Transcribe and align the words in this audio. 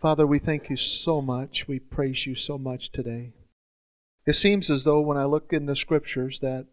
Father, 0.00 0.26
we 0.26 0.38
thank 0.38 0.70
you 0.70 0.76
so 0.76 1.20
much. 1.20 1.66
We 1.66 1.80
praise 1.80 2.24
you 2.24 2.36
so 2.36 2.56
much 2.56 2.92
today. 2.92 3.32
It 4.26 4.34
seems 4.34 4.70
as 4.70 4.84
though 4.84 5.00
when 5.00 5.16
I 5.16 5.24
look 5.24 5.52
in 5.52 5.66
the 5.66 5.74
scriptures 5.74 6.38
that 6.40 6.66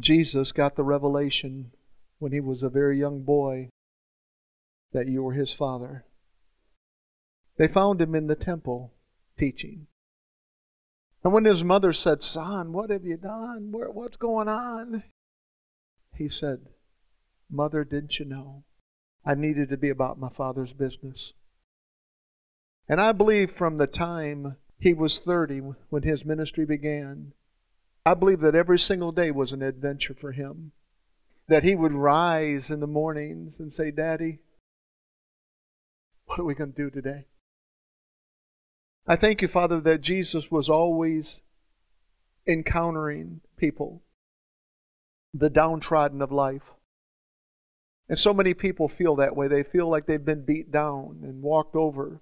Jesus 0.00 0.50
got 0.50 0.74
the 0.74 0.82
revelation 0.82 1.70
when 2.18 2.32
he 2.32 2.40
was 2.40 2.62
a 2.62 2.68
very 2.68 2.98
young 2.98 3.22
boy 3.22 3.68
that 4.92 5.06
you 5.06 5.22
were 5.22 5.34
his 5.34 5.52
father. 5.52 6.04
They 7.58 7.68
found 7.68 8.00
him 8.00 8.14
in 8.14 8.26
the 8.26 8.34
temple 8.34 8.92
teaching. 9.38 9.86
And 11.22 11.32
when 11.32 11.44
his 11.44 11.62
mother 11.62 11.92
said, 11.92 12.24
Son, 12.24 12.72
what 12.72 12.90
have 12.90 13.04
you 13.04 13.18
done? 13.18 13.70
What's 13.70 14.16
going 14.16 14.48
on? 14.48 15.04
He 16.16 16.28
said, 16.28 16.70
Mother, 17.48 17.84
didn't 17.84 18.18
you 18.18 18.24
know? 18.24 18.64
I 19.24 19.36
needed 19.36 19.68
to 19.68 19.76
be 19.76 19.90
about 19.90 20.18
my 20.18 20.30
father's 20.30 20.72
business. 20.72 21.34
And 22.88 23.00
I 23.00 23.12
believe 23.12 23.52
from 23.52 23.78
the 23.78 23.86
time 23.86 24.56
he 24.78 24.92
was 24.92 25.18
30 25.18 25.60
when 25.88 26.02
his 26.02 26.24
ministry 26.24 26.64
began, 26.64 27.32
I 28.04 28.14
believe 28.14 28.40
that 28.40 28.54
every 28.54 28.78
single 28.78 29.12
day 29.12 29.30
was 29.30 29.52
an 29.52 29.62
adventure 29.62 30.14
for 30.14 30.32
him. 30.32 30.72
That 31.48 31.64
he 31.64 31.74
would 31.74 31.92
rise 31.92 32.70
in 32.70 32.80
the 32.80 32.86
mornings 32.86 33.58
and 33.58 33.72
say, 33.72 33.90
Daddy, 33.90 34.40
what 36.26 36.40
are 36.40 36.44
we 36.44 36.54
going 36.54 36.72
to 36.72 36.82
do 36.82 36.90
today? 36.90 37.26
I 39.06 39.16
thank 39.16 39.42
you, 39.42 39.48
Father, 39.48 39.80
that 39.80 40.00
Jesus 40.00 40.50
was 40.50 40.68
always 40.68 41.40
encountering 42.46 43.40
people, 43.56 44.02
the 45.34 45.50
downtrodden 45.50 46.22
of 46.22 46.32
life. 46.32 46.62
And 48.08 48.18
so 48.18 48.32
many 48.32 48.54
people 48.54 48.88
feel 48.88 49.16
that 49.16 49.36
way. 49.36 49.48
They 49.48 49.62
feel 49.62 49.88
like 49.88 50.06
they've 50.06 50.24
been 50.24 50.44
beat 50.44 50.70
down 50.70 51.20
and 51.22 51.42
walked 51.42 51.74
over 51.74 52.20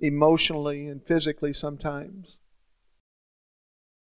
emotionally 0.00 0.86
and 0.86 1.02
physically 1.02 1.52
sometimes. 1.52 2.36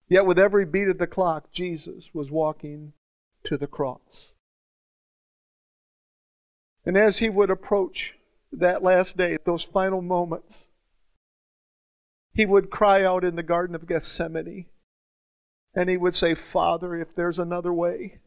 Yet, 0.08 0.27
with 0.27 0.38
every 0.38 0.64
beat 0.64 0.88
of 0.88 0.98
the 0.98 1.06
clock, 1.06 1.52
Jesus 1.52 2.10
was 2.12 2.30
walking 2.30 2.92
to 3.44 3.56
the 3.56 3.66
cross. 3.66 4.33
And 6.84 6.96
as 6.96 7.18
he 7.18 7.28
would 7.28 7.50
approach 7.50 8.14
that 8.52 8.83
last 8.83 9.16
day, 9.16 9.38
those 9.44 9.62
final 9.62 10.02
moments, 10.02 10.66
he 12.33 12.46
would 12.46 12.70
cry 12.70 13.05
out 13.05 13.24
in 13.24 13.36
the 13.36 13.42
Garden 13.42 13.74
of 13.74 13.86
Gethsemane 13.86 14.66
and 15.74 15.88
he 15.88 15.96
would 15.96 16.16
say, 16.16 16.34
Father, 16.34 16.96
if 16.96 17.14
there's 17.14 17.38
another 17.38 17.72
way, 17.72 18.18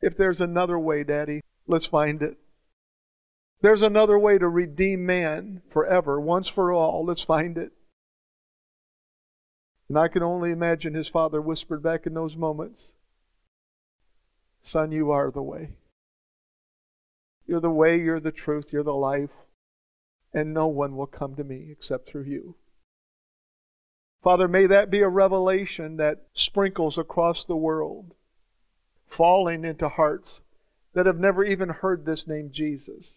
if 0.00 0.16
there's 0.16 0.40
another 0.40 0.78
way, 0.78 1.04
Daddy, 1.04 1.42
let's 1.66 1.86
find 1.86 2.22
it. 2.22 2.38
There's 3.62 3.82
another 3.82 4.18
way 4.18 4.38
to 4.38 4.48
redeem 4.48 5.06
man 5.06 5.62
forever, 5.70 6.20
once 6.20 6.48
for 6.48 6.72
all. 6.72 7.04
Let's 7.04 7.22
find 7.22 7.56
it. 7.56 7.72
And 9.88 9.96
I 9.96 10.08
can 10.08 10.22
only 10.22 10.50
imagine 10.50 10.94
his 10.94 11.06
father 11.06 11.40
whispered 11.40 11.80
back 11.82 12.06
in 12.06 12.14
those 12.14 12.36
moments 12.36 12.92
Son, 14.64 14.92
you 14.92 15.10
are 15.10 15.30
the 15.30 15.42
way. 15.42 15.70
You're 17.46 17.60
the 17.60 17.70
way, 17.70 18.00
you're 18.00 18.20
the 18.20 18.32
truth, 18.32 18.72
you're 18.72 18.82
the 18.82 18.94
life, 18.94 19.30
and 20.32 20.54
no 20.54 20.66
one 20.66 20.96
will 20.96 21.06
come 21.06 21.34
to 21.36 21.44
me 21.44 21.68
except 21.70 22.08
through 22.08 22.24
you. 22.24 22.56
Father, 24.22 24.46
may 24.46 24.66
that 24.66 24.90
be 24.90 25.00
a 25.00 25.08
revelation 25.08 25.96
that 25.96 26.26
sprinkles 26.34 26.96
across 26.96 27.44
the 27.44 27.56
world, 27.56 28.14
falling 29.06 29.64
into 29.64 29.88
hearts 29.88 30.40
that 30.94 31.06
have 31.06 31.18
never 31.18 31.44
even 31.44 31.68
heard 31.68 32.04
this 32.04 32.26
name 32.26 32.50
Jesus. 32.52 33.14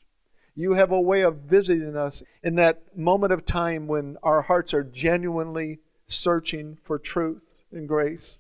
You 0.56 0.74
have 0.74 0.92
a 0.92 1.02
way 1.02 1.22
of 1.22 1.42
visiting 1.42 1.98
us 1.98 2.24
in 2.42 2.56
that 2.56 2.98
moment 2.98 3.34
of 3.34 3.46
time 3.46 3.88
when 3.88 4.18
our 4.24 4.44
hearts 4.44 4.74
are 4.74 4.84
genuinely 4.84 5.80
searching 6.08 6.78
for 6.84 6.98
truth 6.98 7.44
and 7.72 7.88
grace. 7.88 8.40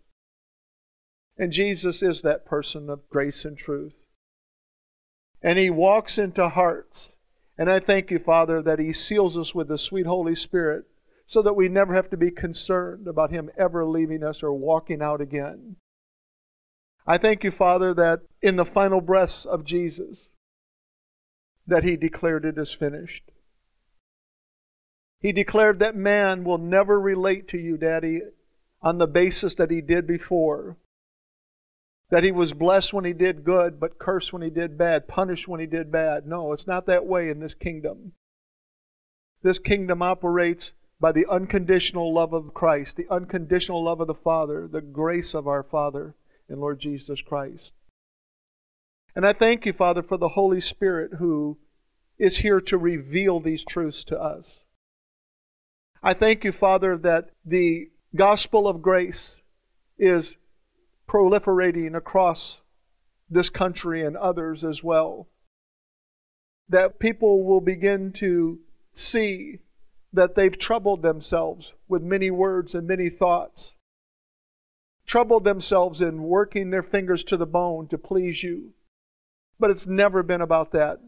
And 1.37 1.51
Jesus 1.51 2.01
is 2.01 2.21
that 2.21 2.45
person 2.45 2.89
of 2.89 3.09
grace 3.09 3.43
and 3.43 3.57
truth. 3.57 3.99
And 5.41 5.59
He 5.59 5.69
walks 5.69 6.17
into 6.17 6.47
hearts. 6.47 7.11
And 7.57 7.69
I 7.69 7.79
thank 7.81 8.09
you, 8.11 8.19
Father, 8.19 8.61
that 8.61 8.79
He 8.79 8.93
seals 8.93 9.37
us 9.37 9.53
with 9.53 9.67
the 9.67 9.77
sweet 9.77 10.05
Holy 10.05 10.35
Spirit 10.35 10.85
so 11.27 11.41
that 11.41 11.55
we 11.55 11.67
never 11.67 11.93
have 11.93 12.09
to 12.11 12.17
be 12.17 12.31
concerned 12.31 13.07
about 13.07 13.31
Him 13.31 13.49
ever 13.57 13.85
leaving 13.85 14.23
us 14.23 14.41
or 14.41 14.53
walking 14.53 15.01
out 15.01 15.19
again. 15.19 15.75
I 17.05 17.17
thank 17.17 17.43
you, 17.43 17.51
Father, 17.51 17.93
that 17.93 18.21
in 18.41 18.55
the 18.55 18.65
final 18.65 19.01
breaths 19.01 19.45
of 19.45 19.65
Jesus, 19.65 20.29
that 21.67 21.83
he 21.83 21.95
declared 21.95 22.45
it 22.45 22.57
is 22.57 22.71
finished. 22.71 23.23
He 25.19 25.31
declared 25.31 25.79
that 25.79 25.95
man 25.95 26.43
will 26.43 26.57
never 26.57 26.99
relate 26.99 27.47
to 27.49 27.57
you, 27.57 27.77
Daddy, 27.77 28.21
on 28.81 28.97
the 28.99 29.07
basis 29.07 29.55
that 29.55 29.71
he 29.71 29.81
did 29.81 30.05
before. 30.05 30.77
That 32.11 32.23
he 32.23 32.31
was 32.31 32.53
blessed 32.53 32.93
when 32.93 33.05
he 33.05 33.13
did 33.13 33.43
good, 33.43 33.79
but 33.79 33.97
cursed 33.97 34.31
when 34.31 34.43
he 34.43 34.51
did 34.51 34.77
bad, 34.77 35.07
punished 35.07 35.47
when 35.47 35.59
he 35.59 35.65
did 35.65 35.91
bad. 35.91 36.27
No, 36.27 36.53
it's 36.53 36.67
not 36.67 36.85
that 36.85 37.07
way 37.07 37.29
in 37.29 37.39
this 37.39 37.55
kingdom. 37.55 38.13
This 39.41 39.57
kingdom 39.57 40.03
operates 40.03 40.71
by 40.99 41.11
the 41.11 41.25
unconditional 41.27 42.13
love 42.13 42.33
of 42.33 42.53
Christ, 42.53 42.95
the 42.95 43.07
unconditional 43.09 43.83
love 43.83 44.01
of 44.01 44.07
the 44.07 44.13
Father, 44.13 44.67
the 44.67 44.81
grace 44.81 45.33
of 45.33 45.47
our 45.47 45.63
Father 45.63 46.13
and 46.47 46.59
Lord 46.59 46.79
Jesus 46.79 47.21
Christ. 47.21 47.71
And 49.15 49.25
I 49.25 49.31
thank 49.31 49.65
you, 49.65 49.71
Father, 49.71 50.03
for 50.03 50.17
the 50.17 50.29
Holy 50.29 50.59
Spirit 50.59 51.13
who 51.19 51.57
is 52.17 52.37
here 52.37 52.59
to 52.61 52.77
reveal 52.77 53.39
these 53.39 53.63
truths 53.63 54.03
to 54.05 54.19
us. 54.21 54.59
I 56.03 56.13
thank 56.13 56.43
you, 56.43 56.51
Father, 56.51 56.97
that 56.97 57.29
the 57.45 57.89
gospel 58.13 58.67
of 58.67 58.81
grace 58.81 59.37
is 59.97 60.35
proliferating 61.07 61.95
across 61.95 62.59
this 63.29 63.49
country 63.49 64.05
and 64.05 64.17
others 64.17 64.63
as 64.65 64.83
well. 64.83 65.27
That 66.67 66.99
people 66.99 67.43
will 67.45 67.61
begin 67.61 68.11
to 68.13 68.59
see 68.93 69.59
that 70.11 70.35
they've 70.35 70.57
troubled 70.57 71.01
themselves 71.01 71.73
with 71.87 72.01
many 72.01 72.31
words 72.31 72.75
and 72.75 72.87
many 72.87 73.09
thoughts, 73.09 73.75
troubled 75.05 75.43
themselves 75.43 76.01
in 76.01 76.23
working 76.23 76.69
their 76.69 76.83
fingers 76.83 77.23
to 77.25 77.37
the 77.37 77.45
bone 77.45 77.87
to 77.87 77.97
please 77.97 78.43
you 78.43 78.74
but 79.59 79.69
it's 79.69 79.87
never 79.87 80.23
been 80.23 80.41
about 80.41 80.71
that. 80.71 80.99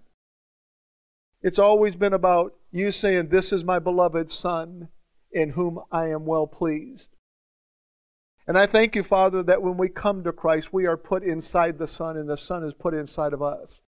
It's 1.41 1.59
always 1.59 1.95
been 1.95 2.13
about 2.13 2.55
you 2.71 2.91
saying, 2.91 3.29
This 3.29 3.51
is 3.51 3.63
my 3.63 3.79
beloved 3.79 4.31
Son, 4.31 4.89
in 5.31 5.51
whom 5.51 5.79
I 5.91 6.09
am 6.09 6.25
well 6.25 6.47
pleased. 6.47 7.09
And 8.47 8.57
I 8.57 8.65
thank 8.65 8.95
you, 8.95 9.03
Father, 9.03 9.43
that 9.43 9.61
when 9.61 9.77
we 9.77 9.89
come 9.89 10.23
to 10.23 10.31
Christ, 10.31 10.71
we 10.71 10.85
are 10.85 10.97
put 10.97 11.23
inside 11.23 11.77
the 11.77 11.87
Son, 11.87 12.15
and 12.15 12.29
the 12.29 12.37
Son 12.37 12.63
is 12.63 12.73
put 12.73 12.93
inside 12.93 13.33
of 13.33 13.41
us. 13.41 13.81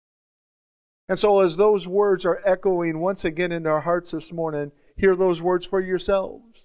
And 1.08 1.18
so, 1.18 1.40
as 1.40 1.56
those 1.56 1.86
words 1.86 2.24
are 2.24 2.42
echoing 2.44 2.98
once 2.98 3.24
again 3.24 3.52
in 3.52 3.66
our 3.66 3.82
hearts 3.82 4.10
this 4.10 4.32
morning, 4.32 4.72
hear 4.96 5.14
those 5.14 5.42
words 5.42 5.66
for 5.66 5.80
yourselves. 5.80 6.64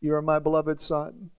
You 0.00 0.14
are 0.14 0.22
my 0.22 0.38
beloved 0.38 0.80
Son. 0.80 1.30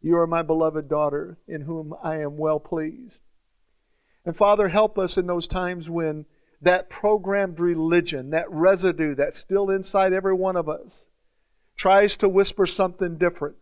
You 0.00 0.16
are 0.18 0.26
my 0.26 0.42
beloved 0.42 0.88
daughter, 0.88 1.38
in 1.46 1.62
whom 1.62 1.94
I 2.02 2.20
am 2.20 2.38
well 2.38 2.60
pleased. 2.60 3.20
And 4.28 4.36
Father, 4.36 4.68
help 4.68 4.98
us 4.98 5.16
in 5.16 5.26
those 5.26 5.48
times 5.48 5.88
when 5.88 6.26
that 6.60 6.90
programmed 6.90 7.58
religion, 7.58 8.28
that 8.28 8.50
residue 8.50 9.14
that's 9.14 9.38
still 9.38 9.70
inside 9.70 10.12
every 10.12 10.34
one 10.34 10.54
of 10.54 10.68
us, 10.68 11.06
tries 11.78 12.14
to 12.18 12.28
whisper 12.28 12.66
something 12.66 13.16
different. 13.16 13.56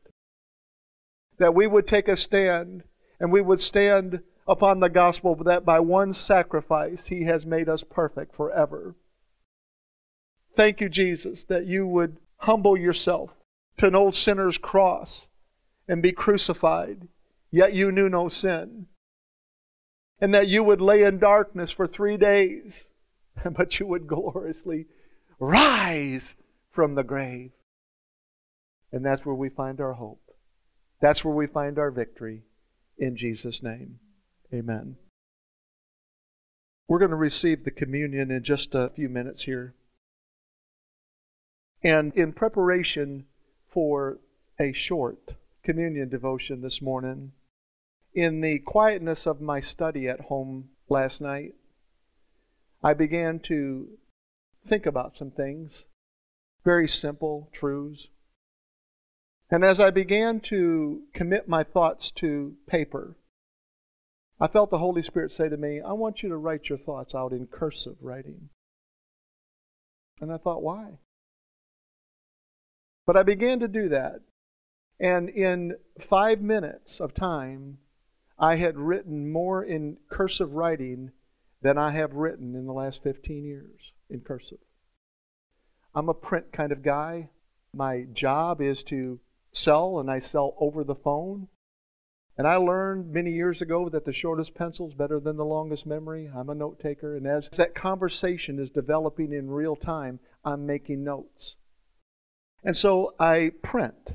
That 1.39 1.55
we 1.55 1.69
would 1.69 1.87
take 1.87 2.09
a 2.09 2.17
stand 2.17 2.83
and 3.21 3.31
we 3.31 3.43
would 3.43 3.61
stand 3.61 4.25
upon 4.49 4.81
the 4.81 4.89
gospel 4.89 5.37
that 5.37 5.65
by 5.65 5.79
one 5.79 6.13
sacrifice 6.13 7.07
he 7.07 7.23
has 7.27 7.47
made 7.47 7.69
us 7.69 7.85
perfect 7.85 8.35
forever. 8.35 8.97
Thank 10.57 10.81
you, 10.81 10.89
Jesus, 10.89 11.45
that 11.45 11.67
you 11.67 11.87
would 11.87 12.17
humble 12.39 12.77
yourself 12.77 13.31
to 13.77 13.87
an 13.87 13.95
old 13.95 14.17
sinner's 14.17 14.59
cross 14.59 15.29
and 15.87 16.03
be 16.03 16.11
crucified, 16.11 17.07
yet 17.53 17.73
you 17.73 17.93
knew 17.93 18.09
no 18.09 18.29
sin 18.29 18.89
and 20.21 20.33
that 20.35 20.49
you 20.49 20.63
would 20.63 20.81
lay 20.81 21.03
in 21.03 21.19
darkness 21.19 21.71
for 21.71 21.87
three 21.87 22.17
days, 22.17 22.85
but 23.51 23.79
you 23.79 23.87
would 23.87 24.07
gloriously 24.07 24.87
rise 25.39 26.35
from 26.73 26.95
the 26.95 27.05
grave. 27.05 27.51
And 28.93 29.05
that's 29.05 29.27
where 29.27 29.35
we 29.35 29.49
find 29.49 29.81
our 29.81 29.95
hope. 29.95 30.23
That's 31.01 31.25
where 31.25 31.35
we 31.35 31.47
find 31.47 31.79
our 31.79 31.91
victory. 31.91 32.45
In 32.99 33.17
Jesus' 33.17 33.63
name, 33.63 33.99
amen. 34.53 34.97
We're 36.89 36.99
going 36.99 37.11
to 37.11 37.17
receive 37.17 37.65
the 37.65 37.71
communion 37.71 38.31
in 38.31 38.43
just 38.43 38.75
a 38.75 38.91
few 38.95 39.09
minutes 39.09 39.43
here. 39.43 39.75
And 41.83 42.15
in 42.15 42.33
preparation 42.33 43.27
for 43.69 44.19
a 44.59 44.73
short 44.73 45.35
communion 45.63 46.09
devotion 46.09 46.63
this 46.63 46.81
morning, 46.81 47.33
in 48.17 48.41
the 48.41 48.59
quietness 48.61 49.27
of 49.27 49.43
my 49.43 49.61
study 49.61 50.09
at 50.09 50.23
home 50.23 50.71
last 50.89 51.21
night, 51.21 51.55
I 52.83 52.95
began 52.95 53.41
to 53.41 53.89
think 54.67 54.87
about 54.87 55.19
some 55.19 55.31
things. 55.31 55.85
Very 56.65 56.89
simple 56.89 57.51
truths. 57.53 58.09
And 59.51 59.63
as 59.63 59.79
I 59.79 59.91
began 59.91 60.41
to 60.41 61.03
commit 61.13 61.47
my 61.47 61.63
thoughts 61.63 62.11
to 62.13 62.55
paper, 62.67 63.19
I 64.41 64.49
felt 64.49 64.71
the 64.71 64.79
Holy 64.79 65.03
Spirit 65.03 65.33
say 65.33 65.51
to 65.51 65.57
me, 65.59 65.83
I 65.83 65.93
want 65.93 66.23
you 66.23 66.31
to 66.31 66.39
write 66.39 66.71
your 66.71 66.79
thoughts 66.79 67.15
out 67.15 67.33
in 67.33 67.47
cursive 67.47 67.97
writing. 68.01 68.49
And 70.23 70.33
I 70.33 70.39
thought, 70.39 70.63
why? 70.63 71.01
But 73.05 73.19
I 73.19 73.23
began 73.23 73.61
to 73.61 73.69
do 73.69 73.91
that. 73.91 74.23
And 74.99 75.29
in 75.29 75.77
five 76.01 76.41
minutes 76.41 76.99
of 76.99 77.13
time, 77.13 77.77
I 78.39 78.57
had 78.57 78.79
written 78.79 79.31
more 79.31 79.65
in 79.65 79.97
cursive 80.11 80.53
writing 80.53 81.13
than 81.63 81.79
I 81.79 81.91
have 81.93 82.13
written 82.13 82.55
in 82.55 82.67
the 82.67 82.73
last 82.73 83.03
15 83.03 83.45
years 83.45 83.93
in 84.11 84.21
cursive. 84.21 84.59
I'm 85.95 86.09
a 86.09 86.15
print 86.15 86.53
kind 86.53 86.73
of 86.73 86.83
guy. 86.83 87.31
My 87.73 88.03
job 88.13 88.61
is 88.61 88.83
to 88.85 89.21
sell, 89.53 89.99
and 89.99 90.11
I 90.11 90.19
sell 90.19 90.55
over 90.59 90.85
the 90.85 90.95
phone. 90.95 91.49
And 92.39 92.47
I 92.47 92.57
learned 92.57 93.11
many 93.11 93.33
years 93.33 93.63
ago 93.63 93.89
that 93.89 94.05
the 94.05 94.13
shortest 94.13 94.55
pencil 94.55 94.89
is 94.89 94.95
better 94.95 95.19
than 95.19 95.39
the 95.39 95.45
longest 95.45 95.87
memory. 95.87 96.31
I'm 96.35 96.51
a 96.51 96.55
note 96.55 96.79
taker, 96.79 97.17
and 97.17 97.27
as 97.27 97.49
that 97.57 97.75
conversation 97.75 98.59
is 98.59 98.69
developing 98.69 99.33
in 99.33 99.51
real 99.51 99.75
time, 99.75 100.21
I'm 100.45 100.67
making 100.67 101.03
notes. 101.03 101.57
And 102.63 102.77
so 102.77 103.15
I 103.19 103.53
print. 103.63 104.11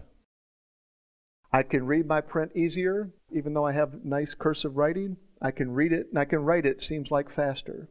I 1.54 1.64
can 1.64 1.86
read 1.86 2.08
my 2.08 2.22
print 2.22 2.52
easier, 2.56 3.12
even 3.32 3.54
though 3.54 3.66
I 3.66 3.74
have 3.74 4.06
nice 4.06 4.34
cursive 4.34 4.78
writing. 4.78 5.18
I 5.42 5.52
can 5.52 5.72
read 5.74 5.92
it 5.92 6.08
and 6.10 6.20
I 6.20 6.26
can 6.26 6.44
write 6.44 6.66
it, 6.66 6.84
seems 6.84 7.12
like 7.12 7.30
faster. 7.30 7.90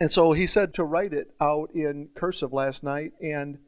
And 0.00 0.10
so 0.10 0.32
he 0.32 0.46
said 0.46 0.74
to 0.74 0.84
write 0.84 1.12
it 1.12 1.30
out 1.40 1.70
in 1.74 2.08
cursive 2.14 2.52
last 2.52 2.82
night, 2.82 3.12
and 3.22 3.58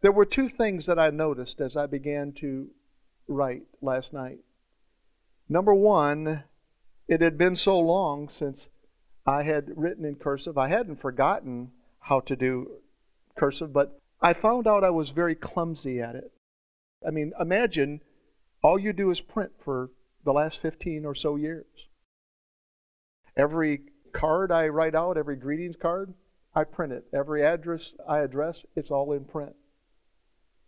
there 0.00 0.12
were 0.12 0.24
two 0.24 0.48
things 0.48 0.86
that 0.86 0.98
I 0.98 1.10
noticed 1.10 1.60
as 1.60 1.76
I 1.76 1.86
began 1.86 2.32
to 2.34 2.68
write 3.28 3.62
last 3.80 4.12
night. 4.12 4.38
Number 5.48 5.74
one, 5.74 6.44
it 7.06 7.20
had 7.20 7.36
been 7.36 7.54
so 7.54 7.78
long 7.78 8.28
since 8.28 8.66
I 9.26 9.42
had 9.42 9.76
written 9.76 10.04
in 10.04 10.16
cursive. 10.16 10.58
I 10.58 10.68
hadn't 10.68 11.00
forgotten 11.00 11.70
how 12.00 12.20
to 12.20 12.34
do 12.34 12.80
cursive, 13.36 13.72
but 13.72 13.98
I 14.20 14.32
found 14.32 14.66
out 14.66 14.84
I 14.84 14.90
was 14.90 15.10
very 15.10 15.34
clumsy 15.34 16.00
at 16.00 16.14
it. 16.14 16.32
I 17.06 17.10
mean, 17.10 17.32
imagine 17.38 18.00
all 18.62 18.78
you 18.78 18.92
do 18.92 19.10
is 19.10 19.20
print 19.20 19.52
for 19.62 19.90
the 20.24 20.32
last 20.32 20.60
15 20.60 21.04
or 21.04 21.14
so 21.14 21.36
years. 21.36 21.66
Every 23.36 23.82
card 24.12 24.50
I 24.50 24.68
write 24.68 24.94
out, 24.94 25.18
every 25.18 25.36
greetings 25.36 25.76
card, 25.76 26.14
I 26.54 26.64
print 26.64 26.92
it. 26.92 27.04
Every 27.12 27.44
address 27.44 27.92
I 28.08 28.20
address, 28.20 28.64
it's 28.76 28.90
all 28.90 29.12
in 29.12 29.24
print. 29.24 29.54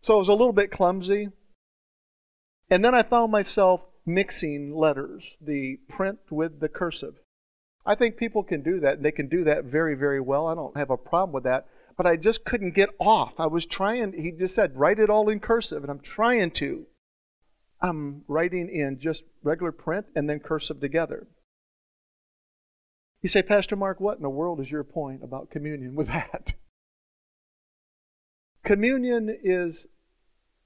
So 0.03 0.17
it 0.17 0.19
was 0.19 0.29
a 0.29 0.33
little 0.33 0.53
bit 0.53 0.71
clumsy. 0.71 1.29
And 2.69 2.85
then 2.85 2.95
I 2.95 3.03
found 3.03 3.31
myself 3.31 3.83
mixing 4.05 4.75
letters, 4.75 5.37
the 5.41 5.79
print 5.89 6.19
with 6.31 6.61
the 6.61 6.69
cursive. 6.69 7.15
I 7.85 7.95
think 7.95 8.17
people 8.17 8.43
can 8.43 8.63
do 8.63 8.81
that, 8.81 8.95
and 8.95 9.05
they 9.05 9.13
can 9.13 9.29
do 9.29 9.45
that 9.45 9.65
very, 9.65 9.95
very 9.95 10.21
well. 10.21 10.49
I 10.49 10.55
don't 10.57 10.77
have 10.77 10.91
a 10.91 10.97
problem 10.97 11.33
with 11.33 11.45
that. 11.45 11.69
But 11.97 12.07
I 12.07 12.17
just 12.17 12.45
couldn't 12.45 12.75
get 12.75 12.91
off. 12.99 13.33
I 13.39 13.47
was 13.47 13.65
trying, 13.65 14.13
he 14.13 14.31
just 14.31 14.55
said, 14.55 14.77
write 14.77 14.99
it 14.99 15.11
all 15.11 15.29
in 15.29 15.41
cursive, 15.41 15.83
and 15.83 15.91
I'm 15.91 16.01
trying 16.01 16.51
to. 16.53 16.87
I'm 17.81 18.23
writing 18.29 18.69
in 18.69 18.99
just 18.99 19.23
regular 19.43 19.73
print 19.73 20.07
and 20.15 20.29
then 20.29 20.41
cursive 20.41 20.81
together. 20.81 21.27
You 23.23 23.29
say, 23.29 23.43
Pastor 23.43 23.77
Mark, 23.77 23.99
what 23.99 24.19
in 24.19 24.23
the 24.23 24.31
world 24.31 24.61
is 24.61 24.71
your 24.71 24.85
point 24.85 25.25
about 25.25 25.51
communion 25.51 25.95
with 25.95 26.09
that? 26.09 26.53
Communion 28.65 29.35
is 29.43 29.87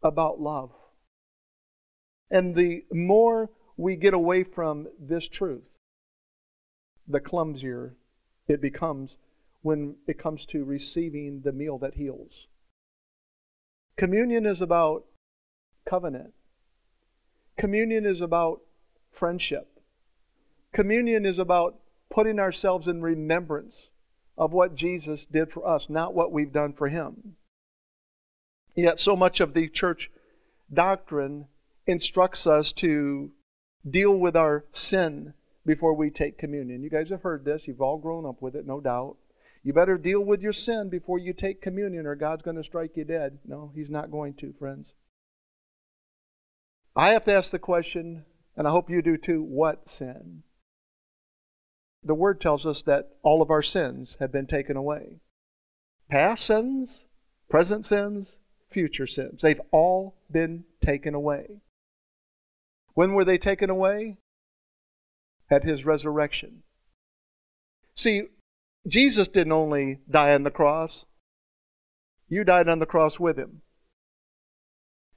about 0.03 0.41
love. 0.41 0.71
And 2.31 2.55
the 2.55 2.85
more 2.93 3.51
we 3.77 3.97
get 3.97 4.15
away 4.15 4.45
from 4.45 4.89
this 4.99 5.29
truth, 5.29 5.65
the 7.09 7.21
clumsier 7.21 7.95
it 8.47 8.61
becomes 8.61 9.17
when 9.63 9.97
it 10.07 10.19
comes 10.19 10.47
to 10.47 10.65
receiving 10.65 11.41
the 11.43 11.53
meal 11.53 11.79
that 11.79 11.95
heals. 11.95 12.47
Communion 13.97 14.47
is 14.47 14.61
about 14.61 15.05
covenant. 15.89 16.33
Communion 17.59 18.07
is 18.07 18.21
about 18.21 18.63
friendship. 19.13 19.69
Communion 20.73 21.27
is 21.27 21.39
about 21.39 21.77
putting 22.11 22.39
ourselves 22.39 22.89
in 22.89 23.03
remembrance 23.03 23.75
of 24.39 24.53
what 24.53 24.75
Jesus 24.75 25.27
did 25.31 25.53
for 25.53 25.67
us, 25.69 25.87
not 25.89 26.15
what 26.15 26.33
we've 26.33 26.53
done 26.53 26.73
for 26.73 26.89
him. 26.89 27.37
Yet, 28.75 28.99
so 28.99 29.15
much 29.15 29.41
of 29.41 29.53
the 29.53 29.69
church 29.69 30.11
doctrine 30.73 31.47
instructs 31.87 32.47
us 32.47 32.73
to 32.75 33.31
deal 33.89 34.17
with 34.17 34.37
our 34.37 34.65
sin 34.73 35.35
before 35.67 35.95
we 35.95 36.11
take 36.11 36.39
communion. 36.39 36.83
You 36.83 36.91
guys 36.91 37.11
have 37.11 37.23
heard 37.23 37.45
this, 37.45 37.63
you've 37.67 37.83
all 37.83 37.99
grown 37.99 38.25
up 38.25 38.41
with 38.41 38.55
it, 38.57 38.67
no 38.67 38.81
doubt. 38.81 39.17
You 39.63 39.73
better 39.73 39.99
deal 39.99 40.21
with 40.21 40.43
your 40.43 40.53
sin 40.53 40.89
before 40.89 41.19
you 41.19 41.33
take 41.33 41.61
communion, 41.61 42.07
or 42.07 42.15
God's 42.15 42.43
going 42.43 42.57
to 42.57 42.65
strike 42.65 42.97
you 42.97 43.05
dead. 43.05 43.39
No, 43.45 43.73
He's 43.75 43.91
not 43.91 44.11
going 44.11 44.35
to, 44.35 44.55
friends. 44.59 44.93
I 46.97 47.11
have 47.11 47.25
to 47.27 47.35
ask 47.35 47.51
the 47.51 47.59
question, 47.59 48.25
and 48.57 48.67
I 48.67 48.71
hope 48.71 48.91
you 48.91 49.03
do 49.03 49.17
too 49.17 49.43
what 49.43 49.89
sin? 49.89 50.43
The 52.03 52.15
Word 52.15 52.41
tells 52.41 52.65
us 52.65 52.83
that 52.83 53.11
all 53.23 53.43
of 53.43 53.51
our 53.51 53.63
sins 53.63 54.17
have 54.19 54.33
been 54.33 54.47
taken 54.47 54.77
away 54.77 55.21
past 56.11 56.45
sins, 56.45 57.05
present 57.49 57.87
sins, 57.87 58.37
future 58.71 59.07
sins. 59.07 59.41
They've 59.41 59.61
all 59.71 60.17
been 60.31 60.65
taken 60.85 61.15
away. 61.15 61.61
When 62.95 63.15
were 63.15 63.25
they 63.25 63.39
taken 63.39 63.71
away? 63.71 64.19
At 65.51 65.65
his 65.65 65.85
resurrection. 65.85 66.63
See, 67.97 68.25
Jesus 68.91 69.29
didn't 69.29 69.53
only 69.53 70.01
die 70.11 70.35
on 70.35 70.43
the 70.43 70.51
cross, 70.51 71.05
you 72.29 72.43
died 72.43 72.69
on 72.69 72.81
the 72.81 72.87
cross 72.87 73.21
with 73.21 73.39
him. 73.39 73.63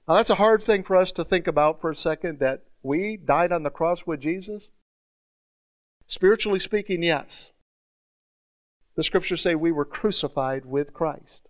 Now, 0.07 0.15
that's 0.15 0.29
a 0.29 0.35
hard 0.35 0.61
thing 0.61 0.83
for 0.83 0.95
us 0.95 1.11
to 1.13 1.25
think 1.25 1.47
about 1.47 1.81
for 1.81 1.89
a 1.89 1.95
second 1.95 2.39
that 2.39 2.63
we 2.83 3.17
died 3.17 3.51
on 3.51 3.63
the 3.63 3.71
cross 3.71 4.05
with 4.05 4.19
Jesus. 4.19 4.67
Spiritually 6.07 6.59
speaking, 6.59 7.01
yes. 7.01 7.51
The 8.95 9.03
scriptures 9.03 9.41
say 9.41 9.55
we 9.55 9.71
were 9.71 9.85
crucified 9.85 10.65
with 10.65 10.93
Christ. 10.93 11.47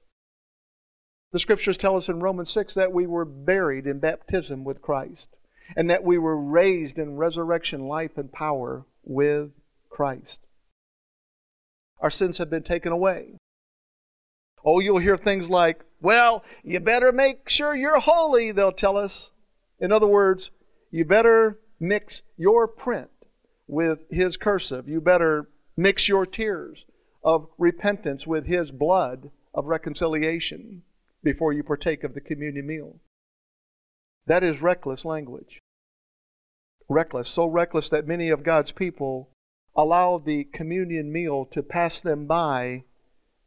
The 1.34 1.39
scriptures 1.39 1.77
tell 1.77 1.98
us 1.98 2.08
in 2.08 2.22
Romans 2.22 2.51
6 2.51 2.75
that 2.75 2.94
we 2.94 3.06
were 3.06 3.25
buried 3.25 3.86
in 3.86 4.00
baptism 4.00 4.63
with 4.63 4.82
Christ 4.82 5.27
and 5.75 5.89
that 5.89 6.03
we 6.03 6.18
were 6.18 6.39
raised 6.39 6.98
in 6.98 7.18
resurrection 7.18 7.88
life 7.88 8.18
and 8.18 8.32
power 8.32 8.86
with 9.03 9.51
Christ. 9.89 10.39
Our 12.00 12.12
sins 12.12 12.38
have 12.38 12.50
been 12.50 12.63
taken 12.63 12.91
away. 12.91 13.38
Oh, 14.65 14.79
you'll 14.79 15.00
hear 15.00 15.17
things 15.17 15.50
like, 15.50 15.83
well, 16.01 16.43
you 16.63 16.79
better 16.79 17.12
make 17.12 17.50
sure 17.50 17.75
you're 17.75 18.00
holy, 18.00 18.51
they'll 18.51 18.71
tell 18.71 18.97
us. 18.97 19.31
In 19.79 19.91
other 19.91 20.07
words, 20.07 20.51
you 20.91 21.05
better 21.05 21.59
mix 21.79 22.21
your 22.38 22.67
print 22.67 23.09
with 23.67 24.00
his 24.09 24.38
cursive. 24.38 24.88
You 24.88 25.01
better 25.01 25.50
mix 25.75 26.07
your 26.07 26.25
tears 26.25 26.85
of 27.23 27.47
repentance 27.57 28.27
with 28.27 28.45
his 28.45 28.71
blood 28.71 29.31
of 29.53 29.65
reconciliation 29.65 30.83
before 31.23 31.53
you 31.53 31.63
partake 31.63 32.03
of 32.03 32.13
the 32.13 32.21
communion 32.21 32.67
meal. 32.67 32.95
That 34.25 34.43
is 34.43 34.62
reckless 34.62 35.05
language. 35.05 35.59
Reckless, 36.89 37.29
so 37.29 37.47
reckless 37.47 37.89
that 37.89 38.07
many 38.07 38.29
of 38.29 38.43
God's 38.43 38.71
people 38.71 39.29
allow 39.75 40.18
the 40.18 40.44
communion 40.46 41.12
meal 41.12 41.46
to 41.46 41.63
pass 41.63 42.01
them 42.01 42.25
by 42.25 42.84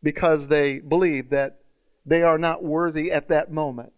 because 0.03 0.49
they 0.49 0.79
believe 0.79 1.31
that 1.31 1.61
they 2.05 2.23
are 2.23 2.39
not 2.39 2.63
worthy 2.63 3.11
at 3.11 3.29
that 3.29 3.51
moment. 3.51 3.93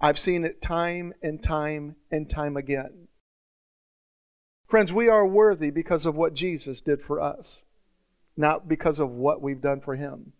I've 0.00 0.18
seen 0.18 0.44
it 0.44 0.62
time 0.62 1.12
and 1.22 1.42
time 1.42 1.96
and 2.10 2.28
time 2.28 2.56
again. 2.56 3.08
Friends, 4.68 4.92
we 4.92 5.08
are 5.08 5.26
worthy 5.26 5.70
because 5.70 6.04
of 6.06 6.14
what 6.14 6.34
Jesus 6.34 6.80
did 6.80 7.02
for 7.02 7.20
us, 7.20 7.62
not 8.36 8.68
because 8.68 8.98
of 8.98 9.10
what 9.10 9.40
we've 9.40 9.60
done 9.60 9.80
for 9.80 9.96
him. 9.96 10.32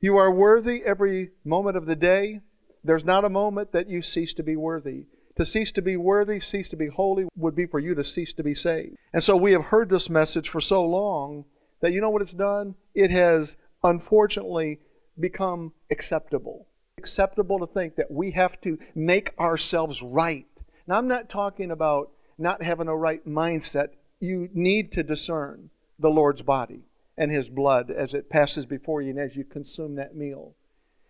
You 0.00 0.16
are 0.16 0.32
worthy 0.32 0.82
every 0.84 1.30
moment 1.44 1.76
of 1.76 1.86
the 1.86 1.96
day. 1.96 2.40
There's 2.84 3.04
not 3.04 3.24
a 3.24 3.30
moment 3.30 3.72
that 3.72 3.88
you 3.88 4.02
cease 4.02 4.34
to 4.34 4.42
be 4.42 4.56
worthy. 4.56 5.06
To 5.38 5.46
cease 5.46 5.70
to 5.72 5.82
be 5.82 5.96
worthy, 5.96 6.40
cease 6.40 6.68
to 6.70 6.76
be 6.76 6.88
holy, 6.88 7.28
would 7.36 7.54
be 7.54 7.66
for 7.66 7.78
you 7.78 7.94
to 7.94 8.02
cease 8.02 8.32
to 8.32 8.42
be 8.42 8.54
saved. 8.54 8.96
And 9.12 9.22
so 9.22 9.36
we 9.36 9.52
have 9.52 9.66
heard 9.66 9.88
this 9.88 10.10
message 10.10 10.48
for 10.48 10.60
so 10.60 10.84
long 10.84 11.44
that 11.80 11.92
you 11.92 12.00
know 12.00 12.10
what 12.10 12.22
it's 12.22 12.32
done? 12.32 12.74
It 12.92 13.12
has 13.12 13.54
unfortunately 13.84 14.80
become 15.20 15.72
acceptable. 15.92 16.66
Acceptable 16.98 17.60
to 17.60 17.72
think 17.72 17.94
that 17.94 18.10
we 18.10 18.32
have 18.32 18.60
to 18.62 18.78
make 18.96 19.32
ourselves 19.38 20.02
right. 20.02 20.46
Now, 20.88 20.98
I'm 20.98 21.06
not 21.06 21.28
talking 21.28 21.70
about 21.70 22.10
not 22.36 22.60
having 22.60 22.88
a 22.88 22.96
right 22.96 23.24
mindset. 23.24 23.90
You 24.18 24.48
need 24.52 24.90
to 24.92 25.04
discern 25.04 25.70
the 26.00 26.10
Lord's 26.10 26.42
body. 26.42 26.82
and 27.16 27.32
his 27.32 27.48
blood 27.48 27.90
as 27.90 28.14
it 28.14 28.30
passes 28.30 28.64
before 28.64 29.02
you 29.02 29.10
and 29.10 29.18
as 29.18 29.36
you 29.36 29.44
consume 29.44 29.96
that 29.96 30.14
meal. 30.14 30.54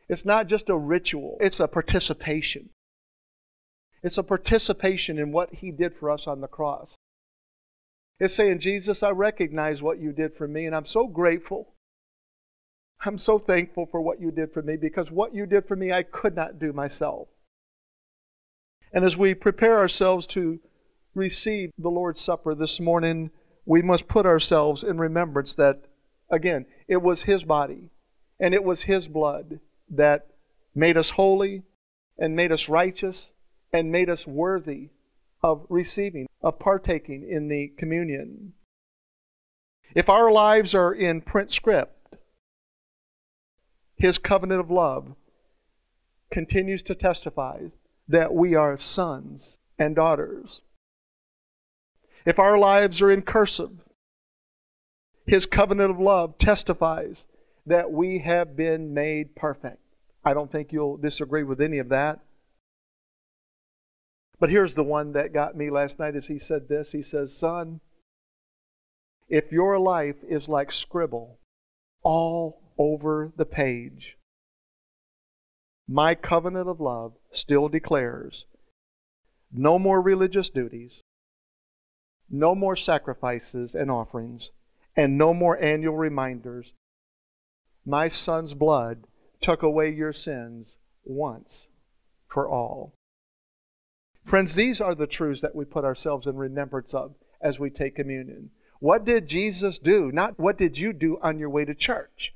It's 0.08 0.24
not 0.24 0.46
just 0.46 0.70
a 0.70 0.76
ritual, 0.76 1.36
it's 1.40 1.60
a 1.60 1.68
participation. 1.68 2.70
It's 4.02 4.18
a 4.18 4.22
participation 4.22 5.18
in 5.18 5.32
what 5.32 5.54
he 5.54 5.70
did 5.70 5.94
for 5.96 6.10
us 6.10 6.26
on 6.26 6.40
the 6.40 6.48
cross. 6.48 6.94
It's 8.20 8.34
saying, 8.34 8.60
Jesus, 8.60 9.02
I 9.02 9.10
recognize 9.10 9.82
what 9.82 10.00
you 10.00 10.12
did 10.12 10.36
for 10.36 10.48
me, 10.48 10.66
and 10.66 10.74
I'm 10.74 10.86
so 10.86 11.06
grateful. 11.06 11.74
I'm 13.00 13.18
so 13.18 13.38
thankful 13.38 13.86
for 13.86 14.00
what 14.00 14.20
you 14.20 14.30
did 14.30 14.52
for 14.52 14.62
me 14.62 14.76
because 14.76 15.10
what 15.10 15.34
you 15.34 15.46
did 15.46 15.68
for 15.68 15.76
me, 15.76 15.92
I 15.92 16.02
could 16.02 16.34
not 16.34 16.58
do 16.58 16.72
myself. 16.72 17.28
And 18.92 19.04
as 19.04 19.16
we 19.16 19.34
prepare 19.34 19.78
ourselves 19.78 20.26
to 20.28 20.58
receive 21.14 21.70
the 21.78 21.90
Lord's 21.90 22.20
Supper 22.20 22.54
this 22.54 22.80
morning, 22.80 23.30
we 23.64 23.82
must 23.82 24.08
put 24.08 24.26
ourselves 24.26 24.82
in 24.82 24.98
remembrance 24.98 25.54
that, 25.54 25.82
again, 26.30 26.66
it 26.88 27.02
was 27.02 27.22
His 27.22 27.44
body 27.44 27.90
and 28.40 28.54
it 28.54 28.64
was 28.64 28.82
His 28.82 29.06
blood 29.06 29.60
that 29.90 30.26
made 30.74 30.96
us 30.96 31.10
holy 31.10 31.62
and 32.18 32.34
made 32.34 32.50
us 32.50 32.68
righteous 32.68 33.32
and 33.72 33.92
made 33.92 34.08
us 34.08 34.26
worthy 34.26 34.88
of 35.42 35.66
receiving, 35.68 36.26
of 36.42 36.58
partaking 36.58 37.28
in 37.28 37.48
the 37.48 37.68
communion. 37.76 38.52
If 39.94 40.08
our 40.08 40.30
lives 40.30 40.74
are 40.74 40.92
in 40.92 41.20
print 41.20 41.52
script, 41.52 42.14
His 43.96 44.18
covenant 44.18 44.60
of 44.60 44.70
love 44.70 45.14
continues 46.30 46.82
to 46.82 46.94
testify 46.94 47.68
that 48.08 48.34
we 48.34 48.54
are 48.54 48.78
sons 48.78 49.56
and 49.78 49.94
daughters. 49.94 50.60
If 52.24 52.38
our 52.38 52.58
lives 52.58 53.00
are 53.00 53.10
in 53.10 53.22
cursive, 53.22 53.70
His 55.26 55.46
covenant 55.46 55.90
of 55.90 56.00
love 56.00 56.38
testifies 56.38 57.24
that 57.66 57.90
we 57.90 58.18
have 58.20 58.56
been 58.56 58.92
made 58.94 59.34
perfect. 59.36 59.78
I 60.24 60.34
don't 60.34 60.50
think 60.50 60.72
you'll 60.72 60.96
disagree 60.96 61.42
with 61.42 61.60
any 61.60 61.78
of 61.78 61.90
that. 61.90 62.20
But 64.40 64.50
here's 64.50 64.74
the 64.74 64.84
one 64.84 65.12
that 65.12 65.32
got 65.32 65.56
me 65.56 65.70
last 65.70 65.98
night 65.98 66.14
as 66.14 66.26
he 66.26 66.38
said 66.38 66.68
this. 66.68 66.92
He 66.92 67.02
says, 67.02 67.36
Son, 67.36 67.80
if 69.28 69.50
your 69.50 69.78
life 69.78 70.16
is 70.22 70.48
like 70.48 70.72
scribble 70.72 71.38
all 72.02 72.62
over 72.78 73.32
the 73.36 73.44
page, 73.44 74.16
my 75.88 76.14
covenant 76.14 76.68
of 76.68 76.80
love 76.80 77.14
still 77.32 77.68
declares 77.68 78.44
no 79.50 79.78
more 79.78 80.00
religious 80.00 80.50
duties, 80.50 81.00
no 82.30 82.54
more 82.54 82.76
sacrifices 82.76 83.74
and 83.74 83.90
offerings, 83.90 84.50
and 84.94 85.16
no 85.16 85.32
more 85.32 85.58
annual 85.62 85.96
reminders. 85.96 86.72
My 87.86 88.08
son's 88.08 88.54
blood 88.54 89.06
took 89.40 89.62
away 89.62 89.90
your 89.90 90.12
sins 90.12 90.76
once 91.04 91.68
for 92.28 92.48
all. 92.48 92.92
Friends, 94.28 94.54
these 94.54 94.82
are 94.82 94.94
the 94.94 95.06
truths 95.06 95.40
that 95.40 95.54
we 95.54 95.64
put 95.64 95.86
ourselves 95.86 96.26
in 96.26 96.36
remembrance 96.36 96.92
of 96.92 97.14
as 97.40 97.58
we 97.58 97.70
take 97.70 97.96
communion. 97.96 98.50
What 98.78 99.06
did 99.06 99.26
Jesus 99.26 99.78
do? 99.78 100.12
Not 100.12 100.38
what 100.38 100.58
did 100.58 100.76
you 100.76 100.92
do 100.92 101.18
on 101.22 101.38
your 101.38 101.48
way 101.48 101.64
to 101.64 101.74
church. 101.74 102.34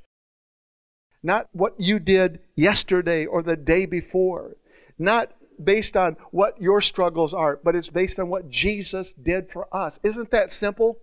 Not 1.23 1.49
what 1.53 1.75
you 1.79 1.99
did 1.99 2.41
yesterday 2.57 3.27
or 3.27 3.43
the 3.43 3.57
day 3.57 3.85
before. 3.85 4.57
Not 4.99 5.33
based 5.63 5.95
on 5.95 6.17
what 6.31 6.61
your 6.61 6.81
struggles 6.81 7.35
are, 7.35 7.61
but 7.63 7.77
it's 7.77 7.91
based 7.91 8.19
on 8.19 8.31
what 8.31 8.49
Jesus 8.49 9.13
did 9.23 9.51
for 9.53 9.69
us. 9.71 9.99
Isn't 10.03 10.31
that 10.31 10.51
simple? 10.51 10.99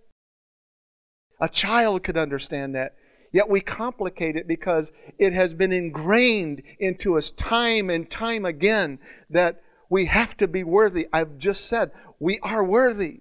A 1.40 1.48
child 1.48 2.02
could 2.02 2.16
understand 2.16 2.74
that. 2.74 2.96
Yet 3.32 3.48
we 3.48 3.60
complicate 3.60 4.34
it 4.34 4.48
because 4.48 4.90
it 5.20 5.32
has 5.34 5.54
been 5.54 5.72
ingrained 5.72 6.64
into 6.80 7.16
us 7.16 7.30
time 7.30 7.90
and 7.90 8.10
time 8.10 8.44
again 8.44 8.98
that 9.30 9.62
we 9.90 10.06
have 10.06 10.36
to 10.38 10.48
be 10.48 10.64
worthy. 10.64 11.08
I've 11.12 11.36
just 11.36 11.66
said, 11.66 11.90
we 12.18 12.38
are 12.40 12.64
worthy. 12.64 13.20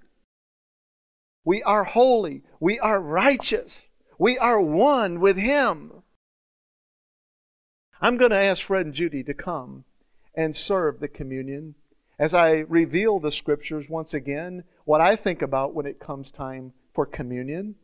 We 1.44 1.64
are 1.64 1.84
holy. 1.84 2.44
We 2.60 2.80
are 2.80 3.02
righteous. 3.02 3.88
We 4.20 4.38
are 4.38 4.62
one 4.62 5.20
with 5.20 5.36
Him. 5.36 5.92
I'm 8.00 8.18
going 8.18 8.32
to 8.32 8.42
ask 8.42 8.64
Fred 8.64 8.86
and 8.86 8.96
Judy 8.96 9.24
to 9.24 9.34
come 9.34 9.84
and 10.36 10.56
serve 10.56 11.00
the 11.00 11.08
communion 11.08 11.76
as 12.20 12.34
I 12.34 12.66
reveal 12.68 13.20
the 13.20 13.32
scriptures 13.32 13.90
once 13.90 14.14
again, 14.14 14.64
what 14.86 15.02
I 15.02 15.16
think 15.16 15.42
about 15.42 15.74
when 15.74 15.86
it 15.86 16.00
comes 16.00 16.32
time 16.32 16.74
for 16.94 17.06
communion. 17.06 17.76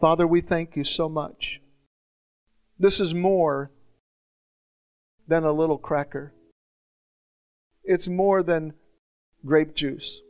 Father, 0.00 0.26
we 0.26 0.40
thank 0.40 0.76
you 0.76 0.84
so 0.84 1.08
much. 1.08 1.60
This 2.78 3.00
is 3.00 3.14
more 3.14 3.70
than 5.26 5.44
a 5.44 5.52
little 5.52 5.78
cracker. 5.78 6.32
It's 7.82 8.08
more 8.08 8.42
than 8.42 8.74
grape 9.44 9.74
juice. 9.74 10.20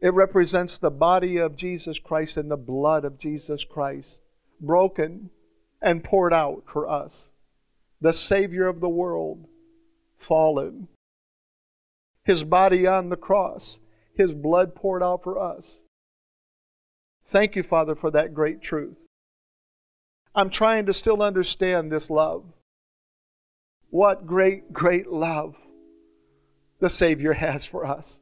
It 0.00 0.14
represents 0.14 0.78
the 0.78 0.90
body 0.90 1.36
of 1.36 1.56
Jesus 1.56 1.98
Christ 1.98 2.36
and 2.36 2.50
the 2.50 2.56
blood 2.56 3.04
of 3.04 3.18
Jesus 3.18 3.64
Christ, 3.64 4.20
broken 4.60 5.30
and 5.80 6.02
poured 6.04 6.32
out 6.32 6.64
for 6.66 6.88
us. 6.88 7.28
The 8.00 8.12
Savior 8.12 8.66
of 8.66 8.80
the 8.80 8.88
world, 8.88 9.46
fallen. 10.18 10.88
His 12.24 12.44
body 12.44 12.86
on 12.86 13.08
the 13.08 13.16
cross, 13.16 13.78
His 14.16 14.34
blood 14.34 14.74
poured 14.74 15.02
out 15.02 15.22
for 15.22 15.38
us. 15.38 15.78
Thank 17.26 17.56
you, 17.56 17.62
Father, 17.62 17.94
for 17.94 18.10
that 18.10 18.34
great 18.34 18.60
truth. 18.60 19.06
I'm 20.34 20.50
trying 20.50 20.86
to 20.86 20.94
still 20.94 21.22
understand 21.22 21.90
this 21.90 22.10
love. 22.10 22.44
What 23.92 24.26
great, 24.26 24.72
great 24.72 25.08
love 25.08 25.54
the 26.80 26.88
Savior 26.88 27.34
has 27.34 27.66
for 27.66 27.84
us. 27.84 28.20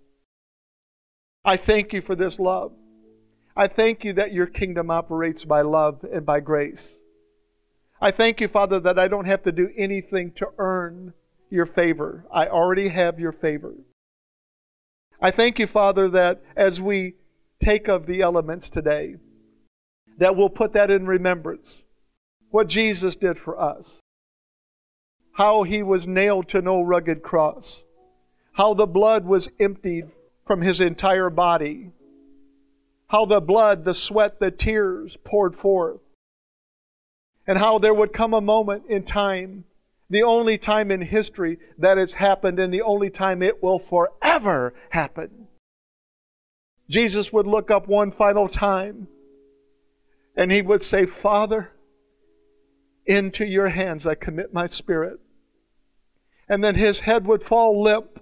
I 1.45 1.57
thank 1.57 1.93
you 1.93 2.03
for 2.03 2.17
this 2.17 2.41
love. 2.41 2.73
I 3.55 3.69
thank 3.69 4.03
you 4.03 4.13
that 4.15 4.33
your 4.33 4.49
kingdom 4.49 4.91
operates 4.91 5.45
by 5.45 5.63
love 5.63 6.05
and 6.13 6.27
by 6.27 6.41
grace. 6.41 6.97
I 8.01 8.11
thank 8.11 8.41
you, 8.41 8.49
Father, 8.49 8.81
that 8.81 8.99
I 8.99 9.07
don't 9.07 9.27
have 9.27 9.45
to 9.45 9.53
do 9.53 9.71
anything 9.77 10.33
to 10.33 10.49
earn 10.59 11.15
your 11.51 11.67
favor. 11.67 12.27
I 12.33 12.49
already 12.49 12.89
have 12.89 13.21
your 13.21 13.33
favor. 13.33 13.75
I 15.23 15.31
thank 15.31 15.61
you, 15.61 15.69
Father, 15.69 16.09
that 16.09 16.43
as 16.57 16.81
we 16.81 17.15
take 17.63 17.87
of 17.87 18.07
the 18.07 18.23
elements 18.23 18.71
today, 18.71 19.15
that 20.19 20.35
we'll 20.35 20.49
put 20.49 20.73
that 20.73 20.91
in 20.91 21.07
remembrance. 21.07 21.81
What 22.51 22.67
Jesus 22.67 23.15
did 23.15 23.39
for 23.39 23.57
us 23.57 24.01
how 25.33 25.63
he 25.63 25.83
was 25.83 26.07
nailed 26.07 26.49
to 26.49 26.61
no 26.61 26.83
rugged 26.83 27.23
cross, 27.23 27.85
how 28.53 28.75
the 28.75 28.87
blood 28.87 29.25
was 29.25 29.49
emptied 29.59 30.09
from 30.47 30.61
his 30.61 30.81
entire 30.81 31.31
body, 31.31 31.91
how 33.09 33.25
the 33.25 33.41
blood, 33.41 33.85
the 33.85 33.95
sweat, 33.95 34.41
the 34.41 34.51
tears 34.51 35.17
poured 35.25 35.57
forth, 35.57 36.01
and 37.47 37.59
how 37.59 37.79
there 37.79 37.95
would 37.95 38.13
come 38.13 38.35
a 38.35 38.41
moment 38.41 38.85
in 38.89 39.03
time, 39.05 39.65
the 40.09 40.23
only 40.23 40.59
time 40.59 40.91
in 40.91 41.01
history 41.01 41.59
that 41.79 41.99
it's 41.99 42.15
happened, 42.15 42.59
and 42.59 42.73
the 42.73 42.83
only 42.83 43.11
time 43.11 43.43
it 43.43 43.63
will 43.63 43.79
forever 43.79 44.75
happen. 44.91 45.47
Jesus 46.91 47.33
would 47.33 47.47
look 47.47 47.71
up 47.71 47.87
one 47.87 48.11
final 48.11 48.49
time 48.49 49.07
and 50.37 50.51
he 50.51 50.63
would 50.63 50.83
say, 50.83 51.07
Father, 51.07 51.71
into 53.11 53.47
your 53.47 53.69
hands 53.69 54.07
I 54.07 54.15
commit 54.15 54.55
my 54.55 54.67
spirit 54.69 55.21
and 56.51 56.65
then 56.65 56.75
his 56.75 56.99
head 56.99 57.29
would 57.29 57.45
fall 57.45 57.81
limp, 57.81 58.21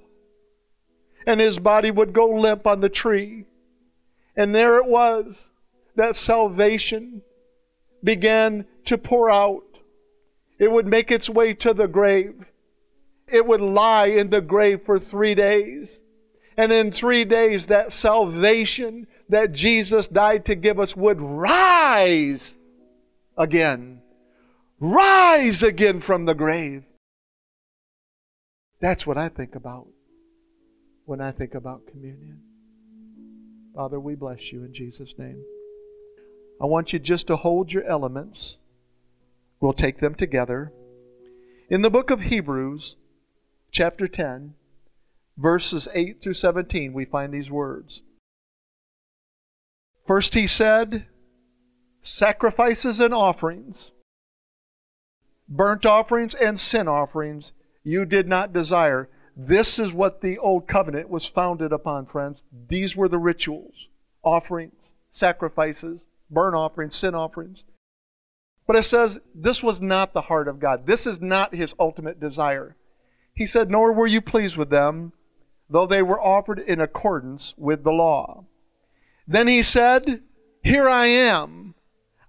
and 1.27 1.41
his 1.41 1.59
body 1.59 1.91
would 1.91 2.13
go 2.13 2.29
limp 2.29 2.67
on 2.67 2.83
the 2.83 2.91
tree. 2.91 3.47
And 4.37 4.55
there 4.55 4.77
it 4.77 4.85
was 4.85 5.47
that 5.97 6.15
salvation 6.15 7.23
began 8.05 8.67
to 8.85 8.99
pour 8.99 9.31
out. 9.31 9.65
It 10.59 10.71
would 10.71 10.87
make 10.87 11.11
its 11.11 11.31
way 11.31 11.55
to 11.55 11.73
the 11.73 11.89
grave. 11.89 12.45
It 13.27 13.47
would 13.47 13.63
lie 13.63 14.07
in 14.09 14.29
the 14.29 14.43
grave 14.43 14.83
for 14.85 14.99
three 14.99 15.35
days. 15.35 15.99
And 16.59 16.71
in 16.71 16.93
three 16.93 17.25
days, 17.25 17.67
that 17.67 17.95
salvation 17.95 19.07
that 19.31 19.53
Jesus 19.53 20.07
died 20.07 20.45
to 20.47 20.55
give 20.55 20.79
us 20.79 20.95
would 20.95 21.21
rise 21.21 22.55
again. 23.39 24.03
Rise 24.81 25.63
again 25.63 26.01
from 26.01 26.25
the 26.25 26.35
grave. 26.35 26.85
That's 28.81 29.07
what 29.07 29.19
I 29.19 29.29
think 29.29 29.55
about 29.55 29.89
when 31.05 31.21
I 31.21 31.33
think 31.33 31.55
about 31.55 31.87
communion. 31.87 32.41
Father, 33.75 33.99
we 33.99 34.15
bless 34.15 34.53
you 34.53 34.63
in 34.65 34.73
Jesus' 34.73 35.15
name. 35.19 35.43
I 36.61 36.67
want 36.67 36.93
you 36.93 36.99
just 36.99 37.27
to 37.29 37.37
hold 37.37 37.73
your 37.73 37.85
elements. 37.85 38.57
We'll 39.61 39.73
take 39.73 40.01
them 40.01 40.15
together. 40.15 40.73
In 41.69 41.83
the 41.83 41.91
book 41.91 42.11
of 42.11 42.21
Hebrews, 42.21 42.97
chapter 43.71 44.07
10, 44.07 44.55
verses 45.37 45.89
8 45.93 46.23
through 46.23 46.35
17, 46.35 46.93
we 46.93 47.05
find 47.05 47.33
these 47.33 47.51
words 47.51 48.01
First, 50.07 50.35
he 50.35 50.47
said, 50.47 51.07
sacrifices 52.01 52.99
and 52.99 53.13
offerings, 53.13 53.91
burnt 55.49 55.87
offerings 55.87 56.35
and 56.35 56.61
sin 56.61 56.89
offerings, 56.89 57.53
you 57.83 58.05
did 58.05 58.29
not 58.29 58.53
desire. 58.53 59.09
This 59.37 59.79
is 59.79 59.93
what 59.93 60.21
the 60.21 60.39
old 60.39 60.67
covenant 60.67 61.09
was 61.09 61.25
founded 61.25 61.73
upon, 61.73 62.07
friends. 62.07 62.43
These 62.69 62.97
were 62.97 63.09
the 63.09 63.19
rituals, 63.19 63.87
offerings, 64.23 64.75
sacrifices, 65.11 66.05
burnt 66.31 66.55
offerings, 66.55 66.97
sin 66.97 67.15
offerings. 67.15 67.65
But 68.67 68.77
it 68.77 68.83
says 68.83 69.19
this 69.35 69.63
was 69.63 69.81
not 69.81 70.13
the 70.13 70.23
heart 70.23 70.49
of 70.49 70.61
God. 70.61 70.87
This 70.87 71.07
is 71.07 71.21
not 71.21 71.55
his 71.55 71.73
ultimate 71.79 72.21
desire. 72.21 72.77
He 73.33 73.47
said, 73.47 73.71
Nor 73.71 73.93
were 73.93 74.07
you 74.07 74.21
pleased 74.21 74.57
with 74.57 74.69
them, 74.69 75.13
though 75.71 75.87
they 75.87 76.03
were 76.03 76.21
offered 76.21 76.59
in 76.59 76.81
accordance 76.81 77.55
with 77.57 77.85
the 77.85 77.93
law. 77.93 78.45
Then 79.27 79.49
he 79.49 79.63
said, 79.63 80.23
Here 80.63 80.89
I 80.89 81.07
am. 81.07 81.75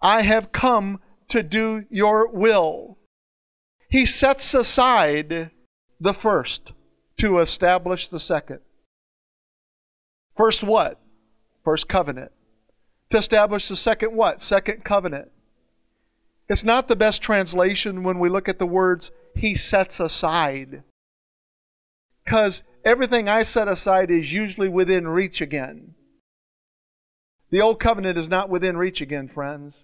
I 0.01 0.21
have 0.21 0.51
come 0.51 1.01
to 1.29 1.43
do 1.43 1.85
your 1.89 2.29
will. 2.29 2.98
He 3.89 4.05
sets 4.05 4.53
aside 4.53 5.51
the 5.99 6.13
first 6.13 6.73
to 7.17 7.39
establish 7.39 8.07
the 8.07 8.19
second. 8.19 8.59
First, 10.37 10.63
what? 10.63 10.99
First 11.63 11.89
covenant. 11.89 12.31
To 13.09 13.17
establish 13.17 13.67
the 13.67 13.75
second, 13.75 14.15
what? 14.15 14.41
Second 14.43 14.83
covenant. 14.83 15.31
It's 16.47 16.63
not 16.63 16.87
the 16.87 16.95
best 16.95 17.21
translation 17.21 18.03
when 18.03 18.19
we 18.19 18.29
look 18.29 18.47
at 18.47 18.59
the 18.59 18.65
words, 18.65 19.11
He 19.35 19.55
sets 19.55 19.99
aside. 19.99 20.83
Because 22.23 22.63
everything 22.85 23.27
I 23.27 23.43
set 23.43 23.67
aside 23.67 24.11
is 24.11 24.31
usually 24.31 24.69
within 24.69 25.07
reach 25.07 25.41
again. 25.41 25.95
The 27.49 27.61
old 27.61 27.79
covenant 27.79 28.17
is 28.17 28.27
not 28.27 28.49
within 28.49 28.77
reach 28.77 29.01
again, 29.01 29.27
friends. 29.27 29.75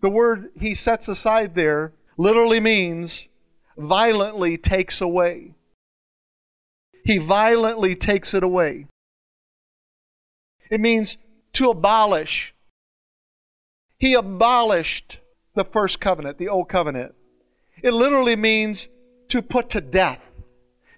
The 0.00 0.10
word 0.10 0.50
he 0.58 0.74
sets 0.74 1.08
aside 1.08 1.54
there 1.54 1.92
literally 2.18 2.60
means 2.60 3.28
violently 3.78 4.58
takes 4.58 5.00
away. 5.00 5.54
He 7.04 7.16
violently 7.16 7.94
takes 7.94 8.34
it 8.34 8.42
away. 8.42 8.86
It 10.70 10.80
means 10.80 11.16
to 11.54 11.70
abolish. 11.70 12.52
He 13.98 14.12
abolished 14.12 15.18
the 15.54 15.64
first 15.64 16.00
covenant, 16.00 16.36
the 16.36 16.48
old 16.48 16.68
covenant. 16.68 17.14
It 17.82 17.92
literally 17.92 18.36
means 18.36 18.88
to 19.28 19.40
put 19.40 19.70
to 19.70 19.80
death. 19.80 20.20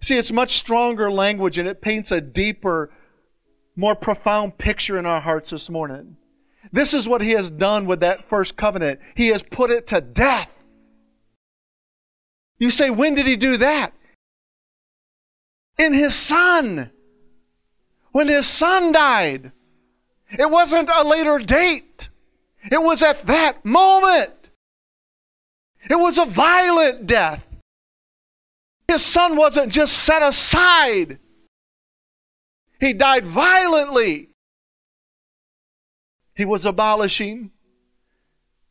See, 0.00 0.16
it's 0.16 0.32
much 0.32 0.56
stronger 0.56 1.12
language 1.12 1.58
and 1.58 1.68
it 1.68 1.82
paints 1.82 2.10
a 2.10 2.20
deeper, 2.20 2.90
more 3.76 3.94
profound 3.94 4.56
picture 4.58 4.98
in 4.98 5.06
our 5.06 5.20
hearts 5.20 5.50
this 5.50 5.68
morning. 5.68 6.16
This 6.72 6.94
is 6.94 7.06
what 7.06 7.20
he 7.20 7.32
has 7.32 7.50
done 7.50 7.86
with 7.86 8.00
that 8.00 8.28
first 8.28 8.56
covenant. 8.56 9.00
He 9.14 9.28
has 9.28 9.42
put 9.42 9.70
it 9.70 9.86
to 9.88 10.00
death. 10.00 10.48
You 12.60 12.70
say, 12.70 12.90
when 12.90 13.16
did 13.16 13.26
he 13.26 13.34
do 13.34 13.56
that? 13.56 13.92
In 15.78 15.92
his 15.92 16.14
son. 16.14 16.90
When 18.12 18.28
his 18.28 18.46
son 18.46 18.92
died. 18.92 19.50
It 20.30 20.48
wasn't 20.48 20.88
a 20.88 21.02
later 21.02 21.38
date. 21.38 22.08
It 22.70 22.80
was 22.80 23.02
at 23.02 23.26
that 23.26 23.64
moment. 23.64 24.50
It 25.88 25.98
was 25.98 26.18
a 26.18 26.26
violent 26.26 27.08
death. 27.08 27.42
His 28.86 29.04
son 29.04 29.36
wasn't 29.36 29.72
just 29.72 29.96
set 29.96 30.20
aside, 30.20 31.20
he 32.80 32.92
died 32.92 33.24
violently. 33.26 34.30
He 36.34 36.44
was 36.44 36.64
abolishing 36.64 37.50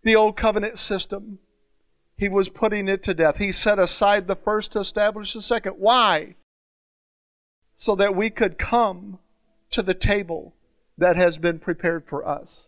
the 0.03 0.15
old 0.15 0.35
covenant 0.35 0.77
system. 0.77 1.39
He 2.19 2.27
was 2.27 2.49
putting 2.49 2.89
it 2.89 3.01
to 3.03 3.13
death. 3.13 3.37
He 3.37 3.53
set 3.53 3.79
aside 3.79 4.27
the 4.27 4.35
first 4.35 4.73
to 4.73 4.79
establish 4.79 5.33
the 5.33 5.41
second. 5.41 5.75
Why? 5.77 6.35
So 7.77 7.95
that 7.95 8.13
we 8.13 8.29
could 8.29 8.57
come 8.57 9.19
to 9.71 9.81
the 9.81 9.93
table 9.93 10.53
that 10.97 11.15
has 11.15 11.37
been 11.37 11.59
prepared 11.59 12.03
for 12.09 12.27
us. 12.27 12.63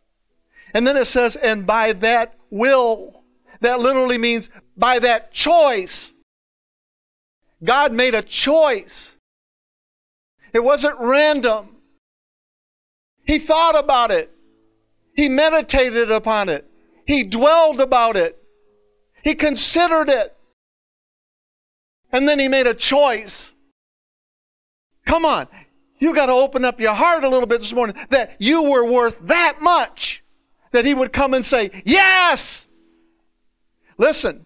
And 0.73 0.87
then 0.87 0.95
it 0.95 1.03
says, 1.03 1.35
and 1.35 1.67
by 1.67 1.91
that 1.91 2.35
will. 2.49 3.23
That 3.59 3.81
literally 3.81 4.17
means 4.17 4.49
by 4.77 4.99
that 4.99 5.33
choice. 5.33 6.13
God 7.61 7.91
made 7.91 8.15
a 8.15 8.21
choice. 8.21 9.11
It 10.53 10.63
wasn't 10.63 10.97
random. 10.97 11.75
He 13.25 13.37
thought 13.37 13.77
about 13.77 14.11
it. 14.11 14.31
He 15.13 15.27
meditated 15.27 16.09
upon 16.09 16.47
it. 16.47 16.65
He 17.05 17.23
dwelled 17.23 17.81
about 17.81 18.15
it. 18.15 18.40
He 19.23 19.35
considered 19.35 20.09
it. 20.09 20.35
And 22.11 22.27
then 22.27 22.39
he 22.39 22.47
made 22.47 22.67
a 22.67 22.73
choice. 22.73 23.53
Come 25.05 25.25
on. 25.25 25.47
You 25.99 26.13
got 26.15 26.25
to 26.27 26.33
open 26.33 26.65
up 26.65 26.79
your 26.79 26.93
heart 26.93 27.23
a 27.23 27.29
little 27.29 27.47
bit 27.47 27.61
this 27.61 27.73
morning 27.73 27.95
that 28.09 28.35
you 28.39 28.63
were 28.63 28.83
worth 28.83 29.17
that 29.27 29.61
much 29.61 30.23
that 30.71 30.85
he 30.85 30.93
would 30.93 31.13
come 31.13 31.33
and 31.33 31.45
say, 31.45 31.83
Yes! 31.85 32.67
Listen, 33.97 34.45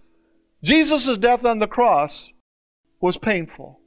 Jesus' 0.63 1.17
death 1.17 1.45
on 1.45 1.59
the 1.59 1.67
cross 1.67 2.31
was 2.99 3.15
painful. 3.15 3.79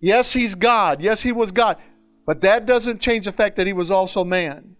Yes, 0.00 0.32
he's 0.32 0.54
God. 0.54 1.00
Yes, 1.00 1.22
he 1.22 1.32
was 1.32 1.50
God. 1.50 1.78
But 2.26 2.42
that 2.42 2.66
doesn't 2.66 3.00
change 3.00 3.24
the 3.24 3.32
fact 3.32 3.56
that 3.56 3.66
he 3.66 3.72
was 3.72 3.90
also 3.90 4.24
man. 4.24 4.76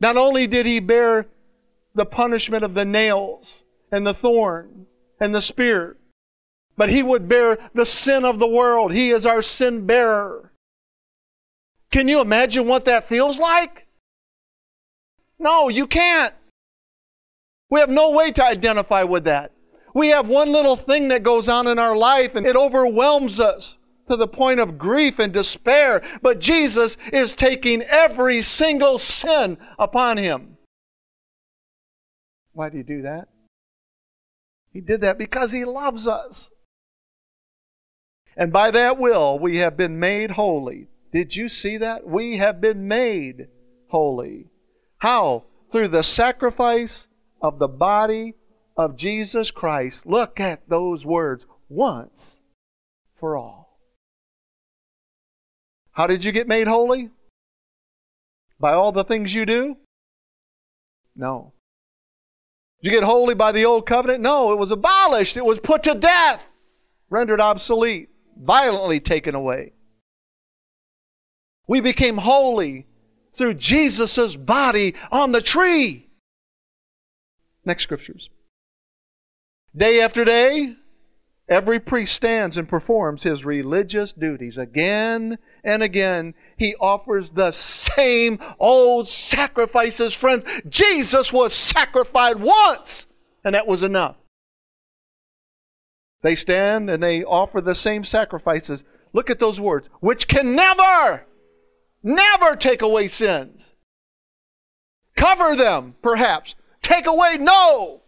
Not 0.00 0.16
only 0.16 0.46
did 0.46 0.66
he 0.66 0.80
bear 0.80 1.26
the 1.94 2.06
punishment 2.06 2.64
of 2.64 2.74
the 2.74 2.84
nails 2.84 3.46
and 3.90 4.06
the 4.06 4.14
thorn 4.14 4.86
and 5.20 5.34
the 5.34 5.42
spear, 5.42 5.96
but 6.76 6.88
he 6.88 7.02
would 7.02 7.28
bear 7.28 7.58
the 7.74 7.86
sin 7.86 8.24
of 8.24 8.38
the 8.38 8.46
world. 8.46 8.92
He 8.92 9.10
is 9.10 9.26
our 9.26 9.42
sin 9.42 9.86
bearer. 9.86 10.52
Can 11.90 12.08
you 12.08 12.20
imagine 12.20 12.66
what 12.66 12.86
that 12.86 13.08
feels 13.08 13.38
like? 13.38 13.86
No, 15.38 15.68
you 15.68 15.86
can't. 15.86 16.34
We 17.68 17.80
have 17.80 17.90
no 17.90 18.10
way 18.10 18.32
to 18.32 18.44
identify 18.44 19.02
with 19.02 19.24
that. 19.24 19.52
We 19.94 20.08
have 20.08 20.26
one 20.26 20.50
little 20.50 20.76
thing 20.76 21.08
that 21.08 21.22
goes 21.22 21.48
on 21.48 21.66
in 21.66 21.78
our 21.78 21.96
life 21.96 22.34
and 22.34 22.46
it 22.46 22.56
overwhelms 22.56 23.38
us 23.38 23.76
to 24.08 24.16
the 24.16 24.26
point 24.26 24.60
of 24.60 24.78
grief 24.78 25.18
and 25.18 25.32
despair. 25.32 26.02
But 26.22 26.38
Jesus 26.38 26.96
is 27.12 27.36
taking 27.36 27.82
every 27.82 28.42
single 28.42 28.98
sin 28.98 29.58
upon 29.78 30.16
him. 30.16 30.51
Why 32.52 32.68
did 32.68 32.76
he 32.78 32.82
do 32.82 33.02
that? 33.02 33.28
He 34.72 34.80
did 34.80 35.02
that 35.02 35.18
because 35.18 35.52
he 35.52 35.64
loves 35.64 36.06
us. 36.06 36.50
And 38.36 38.52
by 38.52 38.70
that 38.70 38.98
will, 38.98 39.38
we 39.38 39.58
have 39.58 39.76
been 39.76 39.98
made 39.98 40.32
holy. 40.32 40.88
Did 41.12 41.36
you 41.36 41.48
see 41.48 41.76
that? 41.78 42.06
We 42.06 42.38
have 42.38 42.60
been 42.60 42.88
made 42.88 43.48
holy. 43.88 44.46
How? 44.98 45.44
Through 45.70 45.88
the 45.88 46.02
sacrifice 46.02 47.06
of 47.42 47.58
the 47.58 47.68
body 47.68 48.34
of 48.76 48.96
Jesus 48.96 49.50
Christ. 49.50 50.06
Look 50.06 50.40
at 50.40 50.68
those 50.68 51.04
words 51.04 51.44
once 51.68 52.38
for 53.18 53.36
all. 53.36 53.78
How 55.92 56.06
did 56.06 56.24
you 56.24 56.32
get 56.32 56.48
made 56.48 56.66
holy? 56.66 57.10
By 58.58 58.72
all 58.72 58.92
the 58.92 59.04
things 59.04 59.34
you 59.34 59.44
do? 59.44 59.76
No. 61.14 61.52
Did 62.82 62.92
you 62.92 63.00
get 63.00 63.06
holy 63.06 63.34
by 63.34 63.52
the 63.52 63.64
old 63.64 63.86
covenant? 63.86 64.22
No, 64.22 64.52
it 64.52 64.58
was 64.58 64.72
abolished. 64.72 65.36
It 65.36 65.44
was 65.44 65.60
put 65.60 65.84
to 65.84 65.94
death, 65.94 66.42
rendered 67.10 67.40
obsolete, 67.40 68.08
violently 68.36 68.98
taken 68.98 69.34
away. 69.36 69.72
We 71.68 71.80
became 71.80 72.16
holy 72.16 72.86
through 73.36 73.54
Jesus' 73.54 74.34
body 74.34 74.94
on 75.12 75.30
the 75.30 75.40
tree. 75.40 76.08
Next 77.64 77.84
scriptures. 77.84 78.28
Day 79.74 80.00
after 80.00 80.24
day, 80.24 80.74
every 81.48 81.78
priest 81.78 82.14
stands 82.14 82.56
and 82.56 82.68
performs 82.68 83.22
his 83.22 83.44
religious 83.44 84.12
duties 84.12 84.58
again 84.58 85.38
and 85.64 85.82
again, 85.82 86.34
he 86.56 86.74
offers 86.76 87.30
the 87.30 87.52
same 87.52 88.38
old 88.58 89.08
sacrifices, 89.08 90.12
friends. 90.12 90.44
Jesus 90.68 91.32
was 91.32 91.54
sacrificed 91.54 92.38
once, 92.38 93.06
and 93.44 93.54
that 93.54 93.66
was 93.66 93.82
enough. 93.82 94.16
They 96.22 96.34
stand 96.34 96.88
and 96.88 97.02
they 97.02 97.24
offer 97.24 97.60
the 97.60 97.74
same 97.74 98.04
sacrifices. 98.04 98.84
Look 99.12 99.30
at 99.30 99.38
those 99.38 99.60
words, 99.60 99.88
which 100.00 100.28
can 100.28 100.54
never, 100.54 101.26
never 102.02 102.56
take 102.56 102.82
away 102.82 103.08
sins. 103.08 103.60
Cover 105.16 105.54
them, 105.56 105.94
perhaps. 106.02 106.54
Take 106.82 107.06
away, 107.06 107.36
no. 107.38 108.01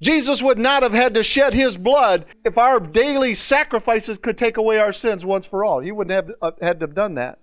Jesus 0.00 0.42
would 0.42 0.58
not 0.58 0.82
have 0.82 0.92
had 0.92 1.14
to 1.14 1.24
shed 1.24 1.54
his 1.54 1.76
blood 1.76 2.26
if 2.44 2.56
our 2.56 2.78
daily 2.78 3.34
sacrifices 3.34 4.18
could 4.18 4.38
take 4.38 4.56
away 4.56 4.78
our 4.78 4.92
sins 4.92 5.24
once 5.24 5.46
for 5.46 5.64
all. 5.64 5.80
He 5.80 5.90
wouldn't 5.90 6.14
have 6.14 6.30
uh, 6.40 6.52
had 6.60 6.80
to 6.80 6.84
have 6.84 6.94
done 6.94 7.14
that. 7.14 7.38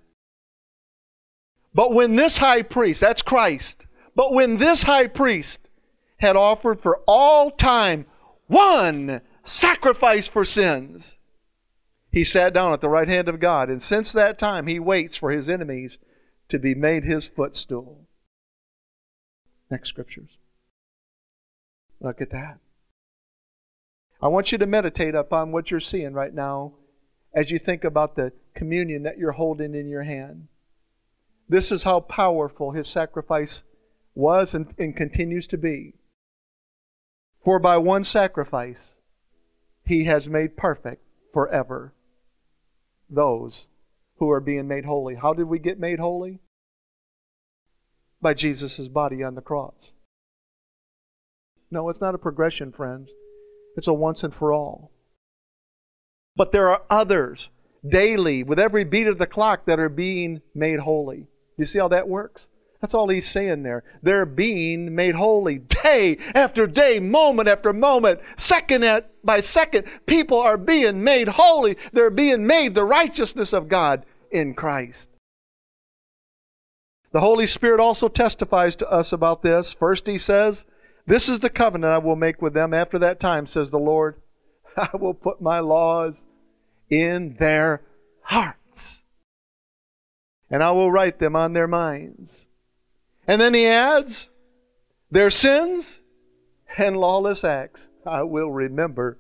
But 1.73 1.93
when 1.93 2.15
this 2.15 2.37
high 2.37 2.61
priest, 2.61 3.01
that's 3.01 3.21
Christ, 3.21 3.85
but 4.15 4.33
when 4.33 4.57
this 4.57 4.83
high 4.83 5.07
priest 5.07 5.59
had 6.17 6.37
offered 6.37 6.81
for 6.81 7.01
all 7.05 7.51
time 7.51 8.05
one 8.47 9.19
sacrifice 9.43 10.27
for 10.27 10.45
sins, 10.45 11.15
he 12.11 12.23
sat 12.23 12.53
down 12.53 12.71
at 12.71 12.79
the 12.79 12.87
right 12.87 13.09
hand 13.09 13.27
of 13.27 13.41
God, 13.41 13.69
and 13.69 13.83
since 13.83 14.13
that 14.13 14.39
time 14.39 14.67
he 14.67 14.79
waits 14.79 15.17
for 15.17 15.31
his 15.31 15.49
enemies 15.49 15.97
to 16.47 16.57
be 16.57 16.73
made 16.73 17.03
his 17.03 17.27
footstool. 17.27 18.07
Next 19.69 19.89
scriptures. 19.89 20.37
Look 21.99 22.21
at 22.21 22.31
that. 22.31 22.59
I 24.21 24.27
want 24.27 24.51
you 24.51 24.57
to 24.57 24.65
meditate 24.65 25.15
upon 25.15 25.51
what 25.51 25.69
you're 25.69 25.79
seeing 25.79 26.13
right 26.13 26.33
now 26.33 26.73
as 27.33 27.51
you 27.51 27.59
think 27.59 27.83
about 27.83 28.15
the 28.15 28.31
communion 28.53 29.03
that 29.03 29.17
you're 29.17 29.33
holding 29.33 29.75
in 29.75 29.87
your 29.87 30.03
hand. 30.03 30.47
This 31.47 31.71
is 31.71 31.83
how 31.83 31.99
powerful 31.99 32.71
his 32.71 32.87
sacrifice 32.87 33.63
was 34.15 34.53
and, 34.53 34.73
and 34.77 34.95
continues 34.95 35.47
to 35.47 35.57
be. 35.57 35.93
For 37.43 37.59
by 37.59 37.77
one 37.77 38.03
sacrifice, 38.03 38.95
he 39.85 40.05
has 40.05 40.27
made 40.27 40.57
perfect 40.57 41.03
forever 41.31 41.93
those 43.09 43.67
who 44.17 44.31
are 44.31 44.39
being 44.39 44.67
made 44.67 44.85
holy. 44.85 45.15
How 45.15 45.33
did 45.33 45.43
we 45.43 45.59
get 45.59 45.79
made 45.79 45.99
holy? 45.99 46.39
By 48.21 48.33
Jesus' 48.33 48.87
body 48.87 49.21
on 49.21 49.35
the 49.35 49.41
cross. 49.41 49.91
No, 51.71 51.89
it's 51.89 52.01
not 52.01 52.15
a 52.15 52.19
progression, 52.19 52.71
friends. 52.71 53.09
It's 53.75 53.87
a 53.87 53.93
once 53.93 54.23
and 54.23 54.33
for 54.33 54.53
all. 54.53 54.91
But 56.35 56.51
there 56.51 56.69
are 56.69 56.83
others 56.89 57.49
daily, 57.87 58.43
with 58.43 58.59
every 58.59 58.83
beat 58.83 59.07
of 59.07 59.17
the 59.17 59.27
clock, 59.27 59.65
that 59.65 59.79
are 59.79 59.89
being 59.89 60.41
made 60.53 60.79
holy. 60.79 61.27
You 61.57 61.65
see 61.65 61.79
how 61.79 61.87
that 61.89 62.07
works? 62.07 62.47
That's 62.81 62.93
all 62.93 63.09
he's 63.09 63.29
saying 63.29 63.63
there. 63.63 63.83
They're 64.03 64.25
being 64.25 64.93
made 64.93 65.15
holy 65.15 65.59
day 65.59 66.17
after 66.35 66.67
day, 66.67 66.99
moment 66.99 67.47
after 67.47 67.73
moment, 67.73 68.19
second 68.37 68.83
at, 68.83 69.09
by 69.23 69.39
second. 69.39 69.85
People 70.05 70.39
are 70.39 70.57
being 70.57 71.03
made 71.03 71.27
holy. 71.27 71.77
They're 71.93 72.09
being 72.09 72.45
made 72.45 72.75
the 72.75 72.85
righteousness 72.85 73.53
of 73.53 73.69
God 73.69 74.05
in 74.29 74.53
Christ. 74.53 75.09
The 77.11 77.21
Holy 77.21 77.47
Spirit 77.47 77.79
also 77.79 78.09
testifies 78.09 78.75
to 78.75 78.89
us 78.89 79.13
about 79.13 79.41
this. 79.41 79.71
First, 79.71 80.05
he 80.05 80.17
says, 80.17 80.65
This 81.07 81.29
is 81.29 81.39
the 81.39 81.49
covenant 81.49 81.93
I 81.93 81.97
will 81.99 82.15
make 82.15 82.41
with 82.41 82.53
them 82.53 82.73
after 82.73 82.97
that 82.99 83.19
time, 83.19 83.45
says 83.45 83.69
the 83.69 83.79
Lord. 83.79 84.15
I 84.77 84.89
will 84.97 85.13
put 85.13 85.41
my 85.41 85.59
laws 85.59 86.15
in 86.89 87.35
their 87.39 87.81
hearts, 88.21 89.03
and 90.49 90.63
I 90.63 90.71
will 90.71 90.91
write 90.91 91.19
them 91.19 91.35
on 91.35 91.53
their 91.53 91.67
minds. 91.67 92.31
And 93.27 93.39
then 93.39 93.53
he 93.53 93.67
adds, 93.67 94.29
Their 95.11 95.29
sins 95.29 95.99
and 96.77 96.97
lawless 96.97 97.43
acts 97.43 97.87
I 98.05 98.23
will 98.23 98.51
remember 98.51 99.17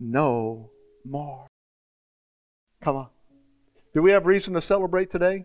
no 0.00 0.70
more. 1.04 1.46
Come 2.82 2.96
on. 2.96 3.08
Do 3.94 4.02
we 4.02 4.10
have 4.10 4.26
reason 4.26 4.54
to 4.54 4.60
celebrate 4.60 5.10
today? 5.10 5.44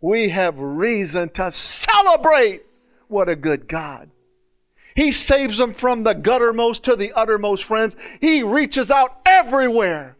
We 0.00 0.28
have 0.30 0.58
reason 0.58 1.30
to 1.30 1.52
celebrate. 1.52 2.64
What 3.08 3.28
a 3.28 3.36
good 3.36 3.68
God. 3.68 4.10
He 4.96 5.12
saves 5.12 5.58
them 5.58 5.74
from 5.74 6.02
the 6.02 6.14
guttermost 6.14 6.82
to 6.84 6.96
the 6.96 7.12
uttermost, 7.12 7.64
friends. 7.64 7.94
He 8.20 8.42
reaches 8.42 8.90
out 8.90 9.20
everywhere. 9.26 10.16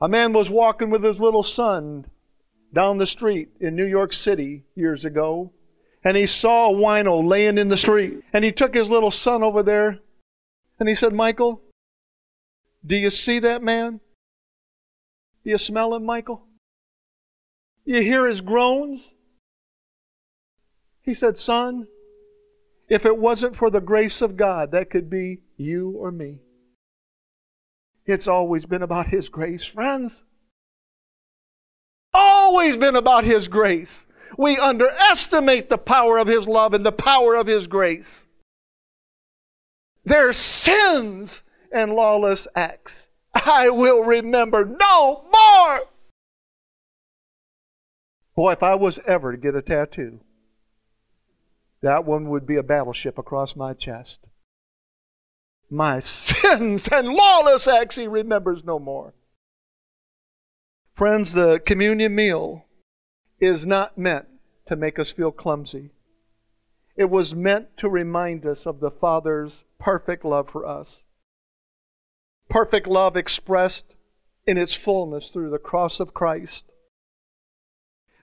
A 0.00 0.08
man 0.08 0.32
was 0.32 0.50
walking 0.50 0.90
with 0.90 1.04
his 1.04 1.20
little 1.20 1.44
son 1.44 2.06
down 2.72 2.98
the 2.98 3.06
street 3.06 3.50
in 3.60 3.76
New 3.76 3.86
York 3.86 4.12
City 4.12 4.64
years 4.74 5.04
ago, 5.04 5.52
and 6.02 6.16
he 6.16 6.26
saw 6.26 6.68
a 6.68 6.74
wino 6.74 7.24
laying 7.26 7.58
in 7.58 7.68
the 7.68 7.78
street. 7.78 8.24
And 8.32 8.44
he 8.44 8.50
took 8.50 8.74
his 8.74 8.88
little 8.88 9.12
son 9.12 9.44
over 9.44 9.62
there, 9.62 10.00
and 10.80 10.88
he 10.88 10.96
said, 10.96 11.14
Michael, 11.14 11.62
do 12.84 12.96
you 12.96 13.10
see 13.10 13.38
that 13.38 13.62
man? 13.62 14.00
Do 15.44 15.50
you 15.50 15.58
smell 15.58 15.94
him, 15.94 16.04
Michael? 16.04 16.42
You 17.84 18.00
hear 18.00 18.26
his 18.26 18.40
groans? 18.40 19.00
He 21.02 21.14
said, 21.14 21.38
Son, 21.38 21.86
if 22.94 23.04
it 23.04 23.18
wasn't 23.18 23.56
for 23.56 23.70
the 23.70 23.80
grace 23.80 24.22
of 24.22 24.36
God, 24.36 24.70
that 24.70 24.88
could 24.88 25.10
be 25.10 25.40
you 25.56 25.90
or 25.90 26.12
me. 26.12 26.38
It's 28.06 28.28
always 28.28 28.64
been 28.66 28.82
about 28.82 29.08
His 29.08 29.28
grace, 29.28 29.64
friends. 29.64 30.22
Always 32.12 32.76
been 32.76 32.94
about 32.94 33.24
His 33.24 33.48
grace. 33.48 34.06
We 34.38 34.56
underestimate 34.56 35.68
the 35.68 35.78
power 35.78 36.18
of 36.18 36.28
His 36.28 36.46
love 36.46 36.72
and 36.72 36.86
the 36.86 36.92
power 36.92 37.34
of 37.34 37.48
His 37.48 37.66
grace. 37.66 38.26
Their 40.04 40.32
sins 40.32 41.42
and 41.72 41.94
lawless 41.94 42.46
acts 42.54 43.08
I 43.34 43.70
will 43.70 44.04
remember 44.04 44.64
no 44.64 45.24
more. 45.32 45.80
Boy, 48.36 48.52
if 48.52 48.62
I 48.62 48.76
was 48.76 49.00
ever 49.04 49.32
to 49.32 49.38
get 49.38 49.56
a 49.56 49.62
tattoo, 49.62 50.20
that 51.84 52.06
one 52.06 52.30
would 52.30 52.46
be 52.46 52.56
a 52.56 52.62
battleship 52.62 53.18
across 53.18 53.54
my 53.54 53.74
chest. 53.74 54.20
My 55.68 56.00
sins 56.00 56.88
and 56.90 57.08
lawless 57.08 57.68
acts 57.68 57.96
he 57.96 58.08
remembers 58.08 58.64
no 58.64 58.78
more. 58.78 59.12
Friends, 60.94 61.34
the 61.34 61.60
communion 61.66 62.14
meal 62.14 62.64
is 63.38 63.66
not 63.66 63.98
meant 63.98 64.26
to 64.66 64.76
make 64.76 64.98
us 64.98 65.10
feel 65.10 65.30
clumsy. 65.30 65.90
It 66.96 67.10
was 67.10 67.34
meant 67.34 67.76
to 67.78 67.90
remind 67.90 68.46
us 68.46 68.66
of 68.66 68.80
the 68.80 68.90
Father's 68.90 69.64
perfect 69.78 70.24
love 70.24 70.48
for 70.48 70.64
us. 70.64 71.02
Perfect 72.48 72.86
love 72.86 73.14
expressed 73.14 73.94
in 74.46 74.56
its 74.56 74.72
fullness 74.72 75.28
through 75.28 75.50
the 75.50 75.58
cross 75.58 76.00
of 76.00 76.14
Christ. 76.14 76.64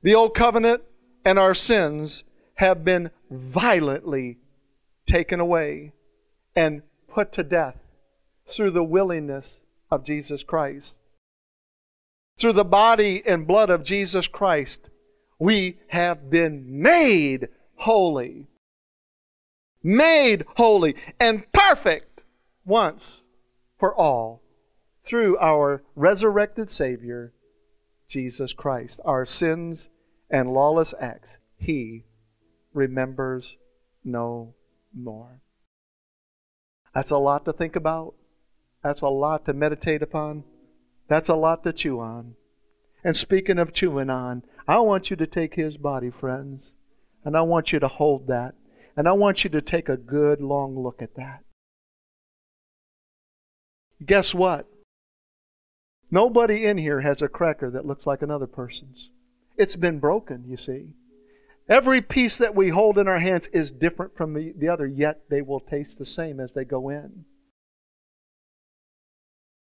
The 0.01 0.15
old 0.15 0.33
covenant 0.33 0.81
and 1.23 1.37
our 1.37 1.53
sins 1.53 2.23
have 2.61 2.85
been 2.85 3.09
violently 3.31 4.37
taken 5.07 5.39
away 5.39 5.91
and 6.55 6.83
put 7.07 7.33
to 7.33 7.41
death 7.41 7.75
through 8.47 8.69
the 8.69 8.83
willingness 8.83 9.57
of 9.89 10.05
Jesus 10.05 10.43
Christ. 10.43 10.93
Through 12.39 12.53
the 12.53 12.63
body 12.63 13.23
and 13.25 13.47
blood 13.47 13.71
of 13.71 13.83
Jesus 13.83 14.27
Christ, 14.27 14.79
we 15.39 15.79
have 15.87 16.29
been 16.29 16.83
made 16.83 17.47
holy. 17.77 18.45
Made 19.81 20.45
holy 20.55 20.95
and 21.19 21.51
perfect 21.51 22.21
once 22.63 23.23
for 23.79 23.95
all 23.95 24.43
through 25.03 25.35
our 25.39 25.81
resurrected 25.95 26.69
Savior, 26.69 27.33
Jesus 28.07 28.53
Christ. 28.53 28.99
Our 29.03 29.25
sins 29.25 29.89
and 30.29 30.53
lawless 30.53 30.93
acts, 30.99 31.29
He 31.57 32.03
remembers 32.73 33.55
no 34.03 34.53
more. 34.93 35.41
That's 36.93 37.11
a 37.11 37.17
lot 37.17 37.45
to 37.45 37.53
think 37.53 37.75
about. 37.75 38.15
That's 38.83 39.01
a 39.01 39.07
lot 39.07 39.45
to 39.45 39.53
meditate 39.53 40.01
upon. 40.01 40.43
That's 41.07 41.29
a 41.29 41.35
lot 41.35 41.63
to 41.63 41.73
chew 41.73 41.99
on. 41.99 42.35
And 43.03 43.15
speaking 43.15 43.57
of 43.57 43.73
chewing 43.73 44.09
on, 44.09 44.43
I 44.67 44.79
want 44.79 45.09
you 45.09 45.15
to 45.17 45.27
take 45.27 45.55
His 45.55 45.77
body, 45.77 46.09
friends, 46.09 46.71
and 47.23 47.35
I 47.35 47.41
want 47.41 47.71
you 47.71 47.79
to 47.79 47.87
hold 47.87 48.27
that. 48.27 48.55
And 48.95 49.07
I 49.07 49.13
want 49.13 49.43
you 49.43 49.49
to 49.51 49.61
take 49.61 49.87
a 49.87 49.97
good 49.97 50.41
long 50.41 50.77
look 50.77 51.01
at 51.01 51.15
that. 51.15 51.43
Guess 54.05 54.33
what? 54.33 54.67
Nobody 56.09 56.65
in 56.65 56.77
here 56.77 57.01
has 57.01 57.21
a 57.21 57.29
cracker 57.29 57.69
that 57.71 57.85
looks 57.85 58.05
like 58.05 58.21
another 58.21 58.47
person's. 58.47 59.09
It's 59.55 59.77
been 59.77 59.99
broken, 59.99 60.43
you 60.47 60.57
see. 60.57 60.89
Every 61.69 62.01
piece 62.01 62.37
that 62.37 62.55
we 62.55 62.69
hold 62.69 62.97
in 62.97 63.07
our 63.07 63.19
hands 63.19 63.47
is 63.53 63.71
different 63.71 64.15
from 64.15 64.33
the, 64.33 64.53
the 64.57 64.67
other, 64.67 64.85
yet 64.87 65.29
they 65.29 65.41
will 65.41 65.59
taste 65.59 65.97
the 65.97 66.05
same 66.05 66.39
as 66.39 66.51
they 66.51 66.65
go 66.65 66.89
in. 66.89 67.25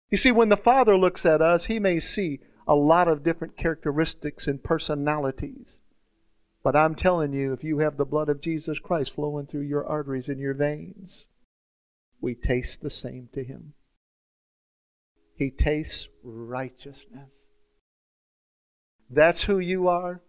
You 0.10 0.18
see, 0.18 0.32
when 0.32 0.50
the 0.50 0.58
Father 0.58 0.98
looks 0.98 1.26
at 1.26 1.42
us, 1.42 1.66
He 1.66 1.80
may 1.80 2.00
see 2.00 2.40
a 2.68 2.76
lot 2.76 3.08
of 3.08 3.24
different 3.24 3.58
characteristics 3.58 4.48
and 4.48 4.64
personalities. 4.64 5.78
But 6.64 6.76
I'm 6.76 6.96
telling 6.96 7.34
you, 7.34 7.54
if 7.54 7.64
you 7.64 7.80
have 7.80 7.98
the 7.98 8.06
blood 8.06 8.30
of 8.30 8.42
Jesus 8.42 8.78
Christ 8.80 9.16
flowing 9.16 9.48
through 9.48 9.62
your 9.62 9.86
arteries 9.86 10.30
and 10.30 10.40
your 10.40 10.54
veins, 10.54 11.26
we 12.20 12.36
taste 12.36 12.82
the 12.82 12.90
same 12.90 13.30
to 13.34 13.44
Him. 13.44 13.74
He 15.36 15.50
tastes 15.50 16.08
righteousness. 16.24 17.32
That's 19.10 19.44
who 19.44 19.60
you 19.60 19.88
are. 19.88 20.22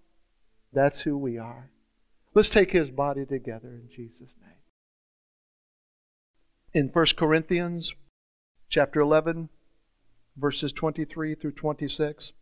That's 0.73 1.01
who 1.03 1.17
we 1.19 1.39
are. 1.39 1.71
Let's 2.35 2.49
take 2.49 2.71
his 2.71 2.91
body 2.91 3.27
together 3.27 3.69
in 3.69 3.89
Jesus' 3.95 4.35
name. 4.41 4.51
In 6.73 6.89
1 6.89 7.07
Corinthians 7.17 7.93
chapter 8.71 9.01
11, 9.01 9.51
verses 10.37 10.73
23 10.73 11.35
through 11.35 11.53
26. 11.53 12.33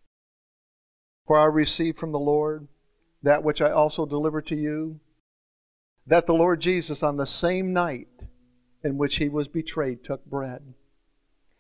For 1.26 1.38
I 1.38 1.46
received 1.46 1.98
from 1.98 2.12
the 2.12 2.18
Lord 2.18 2.68
that 3.22 3.42
which 3.42 3.60
I 3.60 3.70
also 3.70 4.06
delivered 4.06 4.46
to 4.46 4.56
you, 4.56 5.00
that 6.06 6.26
the 6.26 6.34
Lord 6.34 6.60
Jesus, 6.60 7.02
on 7.02 7.16
the 7.16 7.26
same 7.26 7.72
night 7.72 8.08
in 8.82 8.96
which 8.96 9.16
he 9.16 9.28
was 9.28 9.48
betrayed, 9.48 10.04
took 10.04 10.24
bread. 10.24 10.74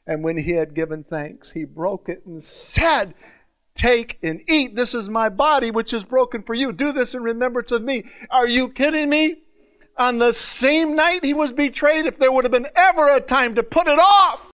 And 0.06 0.24
when 0.24 0.38
he 0.38 0.52
had 0.52 0.74
given 0.74 1.04
thanks, 1.04 1.52
he 1.52 1.64
broke 1.64 2.08
it 2.08 2.24
and 2.24 2.42
said, 2.42 3.14
Take 3.76 4.18
and 4.22 4.42
eat. 4.48 4.74
This 4.74 4.94
is 4.94 5.08
my 5.08 5.28
body, 5.28 5.70
which 5.70 5.92
is 5.92 6.04
broken 6.04 6.42
for 6.42 6.54
you. 6.54 6.72
Do 6.72 6.92
this 6.92 7.14
in 7.14 7.22
remembrance 7.22 7.70
of 7.70 7.82
me. 7.82 8.04
Are 8.30 8.46
you 8.48 8.68
kidding 8.68 9.08
me? 9.08 9.42
On 9.96 10.18
the 10.18 10.32
same 10.32 10.94
night 10.94 11.24
he 11.24 11.34
was 11.34 11.52
betrayed, 11.52 12.06
if 12.06 12.18
there 12.18 12.32
would 12.32 12.44
have 12.44 12.52
been 12.52 12.68
ever 12.74 13.08
a 13.08 13.20
time 13.20 13.54
to 13.56 13.62
put 13.62 13.86
it 13.86 13.98
off, 13.98 14.50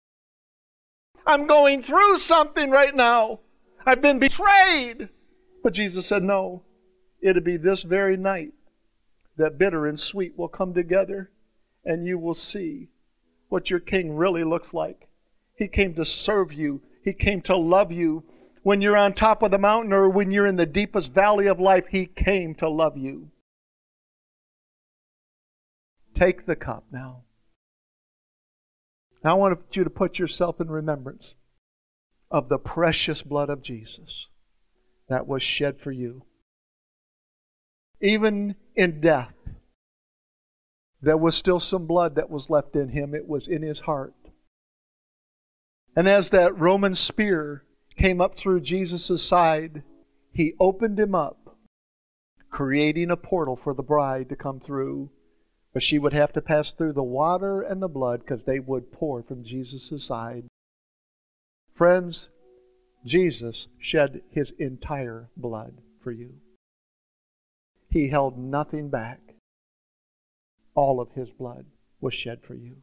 I'm 1.27 1.47
going 1.47 1.83
through 1.83 2.19
something 2.19 2.71
right 2.71 2.95
now. 2.95 3.41
I've 3.87 4.03
been 4.03 4.19
betrayed. 4.19 5.09
But 5.63 5.75
Jesus 5.75 6.07
said, 6.07 6.23
No, 6.23 6.63
it'll 7.21 7.43
be 7.43 7.57
this 7.57 7.83
very 7.83 8.17
night 8.17 8.53
that 9.37 9.59
bitter 9.59 9.87
and 9.87 9.99
sweet 9.99 10.37
will 10.37 10.49
come 10.49 10.75
together, 10.75 11.31
and 11.85 12.07
you 12.07 12.19
will 12.19 12.35
see 12.35 12.89
what 13.49 13.71
your 13.71 13.81
king 13.81 14.15
really 14.15 14.45
looks 14.45 14.73
like. 14.73 15.09
He 15.57 15.69
came 15.69 15.95
to 15.95 16.05
serve 16.05 16.53
you, 16.53 16.83
he 17.03 17.13
came 17.13 17.41
to 17.43 17.57
love 17.57 17.93
you. 17.93 18.25
When 18.65 18.81
you're 18.81 18.97
on 18.97 19.13
top 19.13 19.43
of 19.43 19.51
the 19.51 19.59
mountain 19.59 19.93
or 19.93 20.09
when 20.09 20.31
you're 20.31 20.47
in 20.47 20.57
the 20.57 20.65
deepest 20.65 21.13
valley 21.13 21.47
of 21.49 21.61
life, 21.61 21.85
he 21.91 22.07
came 22.07 22.55
to 22.57 22.69
love 22.69 22.97
you. 22.97 23.31
Take 26.15 26.47
the 26.47 26.57
cup 26.57 26.85
now. 26.91 27.25
Now 29.23 29.33
I 29.33 29.35
want 29.35 29.61
you 29.73 29.85
to 29.85 29.91
put 29.91 30.19
yourself 30.19 30.63
in 30.63 30.71
remembrance 30.71 31.35
of 32.31 32.49
the 32.49 32.57
precious 32.57 33.21
blood 33.21 33.51
of 33.51 33.61
Jesus 33.61 34.29
that 35.11 35.27
was 35.27 35.43
shed 35.43 35.79
for 35.79 35.93
you. 35.93 36.23
Even 38.01 38.55
in 38.75 39.03
death, 39.03 39.35
there 41.03 41.19
was 41.19 41.37
still 41.37 41.61
some 41.61 41.87
blood 41.87 42.15
that 42.15 42.31
was 42.31 42.49
left 42.49 42.75
in 42.77 42.89
him. 42.89 43.15
It 43.15 43.29
was 43.29 43.47
in 43.47 43.61
his 43.61 43.81
heart. 43.81 44.15
And 45.95 46.09
as 46.09 46.31
that 46.31 46.59
Roman 46.59 46.95
spear 46.95 47.65
came 47.97 48.21
up 48.21 48.37
through 48.37 48.61
Jesus' 48.61 49.23
side, 49.23 49.83
he 50.33 50.55
opened 50.59 50.99
him 50.99 51.15
up, 51.15 51.57
creating 52.51 53.11
a 53.11 53.17
portal 53.17 53.57
for 53.57 53.75
the 53.75 53.83
bride 53.83 54.29
to 54.29 54.37
come 54.37 54.61
through. 54.61 55.11
But 55.73 55.83
she 55.83 55.99
would 55.99 56.13
have 56.13 56.33
to 56.35 56.41
pass 56.41 56.71
through 56.73 56.93
the 56.93 57.03
water 57.03 57.61
and 57.61 57.83
the 57.83 57.89
blood 57.89 58.21
because 58.21 58.45
they 58.45 58.61
would 58.61 58.93
pour 58.93 59.23
from 59.23 59.43
Jesus' 59.43 60.05
side. 60.05 60.45
Friends, 61.75 62.29
Jesus 63.05 63.67
shed 63.79 64.23
his 64.31 64.53
entire 64.53 65.29
blood 65.37 65.81
for 66.01 66.13
you. 66.13 66.35
He 67.91 68.09
held 68.09 68.39
nothing 68.39 68.89
back. 68.89 69.35
All 70.75 71.01
of 71.01 71.13
his 71.13 71.31
blood 71.31 71.67
was 72.01 72.15
shed 72.15 72.43
for 72.43 72.55
you. 72.55 72.77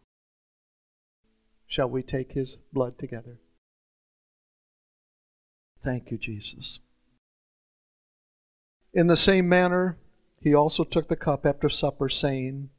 Shall 1.66 1.90
we 1.90 2.04
take 2.04 2.34
his 2.34 2.58
blood 2.74 2.98
together? 2.98 3.40
Thank 5.84 6.12
you, 6.12 6.18
Jesus. 6.18 6.80
In 8.94 9.08
the 9.08 9.18
same 9.18 9.48
manner, 9.48 9.98
he 10.40 10.54
also 10.54 10.84
took 10.84 11.08
the 11.08 11.16
cup 11.16 11.46
after 11.46 11.70
supper, 11.70 12.10
saying, 12.10 12.70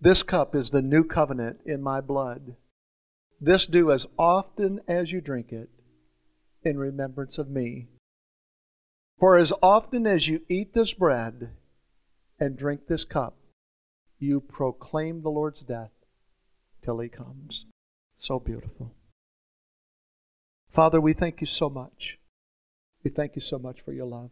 This 0.00 0.22
cup 0.22 0.54
is 0.54 0.70
the 0.70 0.82
new 0.82 1.04
covenant 1.04 1.60
in 1.66 1.82
my 1.82 2.00
blood. 2.00 2.56
This 3.40 3.66
do 3.66 3.92
as 3.92 4.06
often 4.18 4.80
as 4.88 5.12
you 5.12 5.20
drink 5.20 5.52
it 5.52 5.68
in 6.62 6.78
remembrance 6.78 7.36
of 7.36 7.50
me. 7.50 7.88
For 9.18 9.36
as 9.36 9.52
often 9.62 10.06
as 10.06 10.26
you 10.28 10.40
eat 10.48 10.72
this 10.72 10.94
bread 10.94 11.50
and 12.40 12.56
drink 12.56 12.86
this 12.86 13.04
cup, 13.04 13.36
you 14.18 14.40
proclaim 14.40 15.22
the 15.22 15.30
Lord's 15.30 15.60
death 15.60 15.92
till 16.82 16.98
he 17.00 17.08
comes. 17.08 17.66
So 18.18 18.38
beautiful. 18.38 18.94
Father, 20.70 21.00
we 21.00 21.12
thank 21.12 21.40
you 21.40 21.46
so 21.46 21.68
much. 21.68 22.18
We 23.04 23.10
thank 23.10 23.36
you 23.36 23.42
so 23.42 23.58
much 23.58 23.82
for 23.82 23.92
your 23.92 24.06
love. 24.06 24.30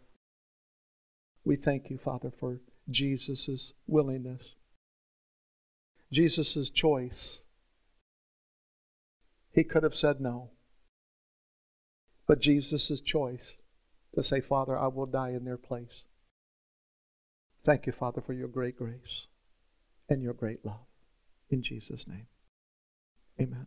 We 1.45 1.57
thank 1.57 1.91
you, 1.91 1.99
Father, 1.99 2.33
for 2.41 2.61
Jesus' 2.91 3.73
willingness, 3.87 4.43
Jesus' 6.11 6.71
choice. 6.71 7.41
He 9.53 9.65
could 9.65 9.83
have 9.83 9.95
said 9.95 10.21
no. 10.21 10.51
But 12.27 12.41
Jesus' 12.41 13.01
choice 13.01 13.57
to 14.15 14.23
say, 14.23 14.41
Father, 14.41 14.79
I 14.79 14.87
will 14.87 15.07
die 15.07 15.31
in 15.31 15.45
their 15.45 15.59
place. 15.59 16.05
Thank 17.65 17.87
you, 17.87 17.93
Father, 17.93 18.21
for 18.21 18.33
your 18.33 18.49
great 18.49 18.77
grace 18.77 19.27
and 20.09 20.23
your 20.23 20.33
great 20.33 20.65
love. 20.65 20.87
In 21.51 21.63
Jesus' 21.63 22.07
name, 22.07 22.27
amen. 23.41 23.67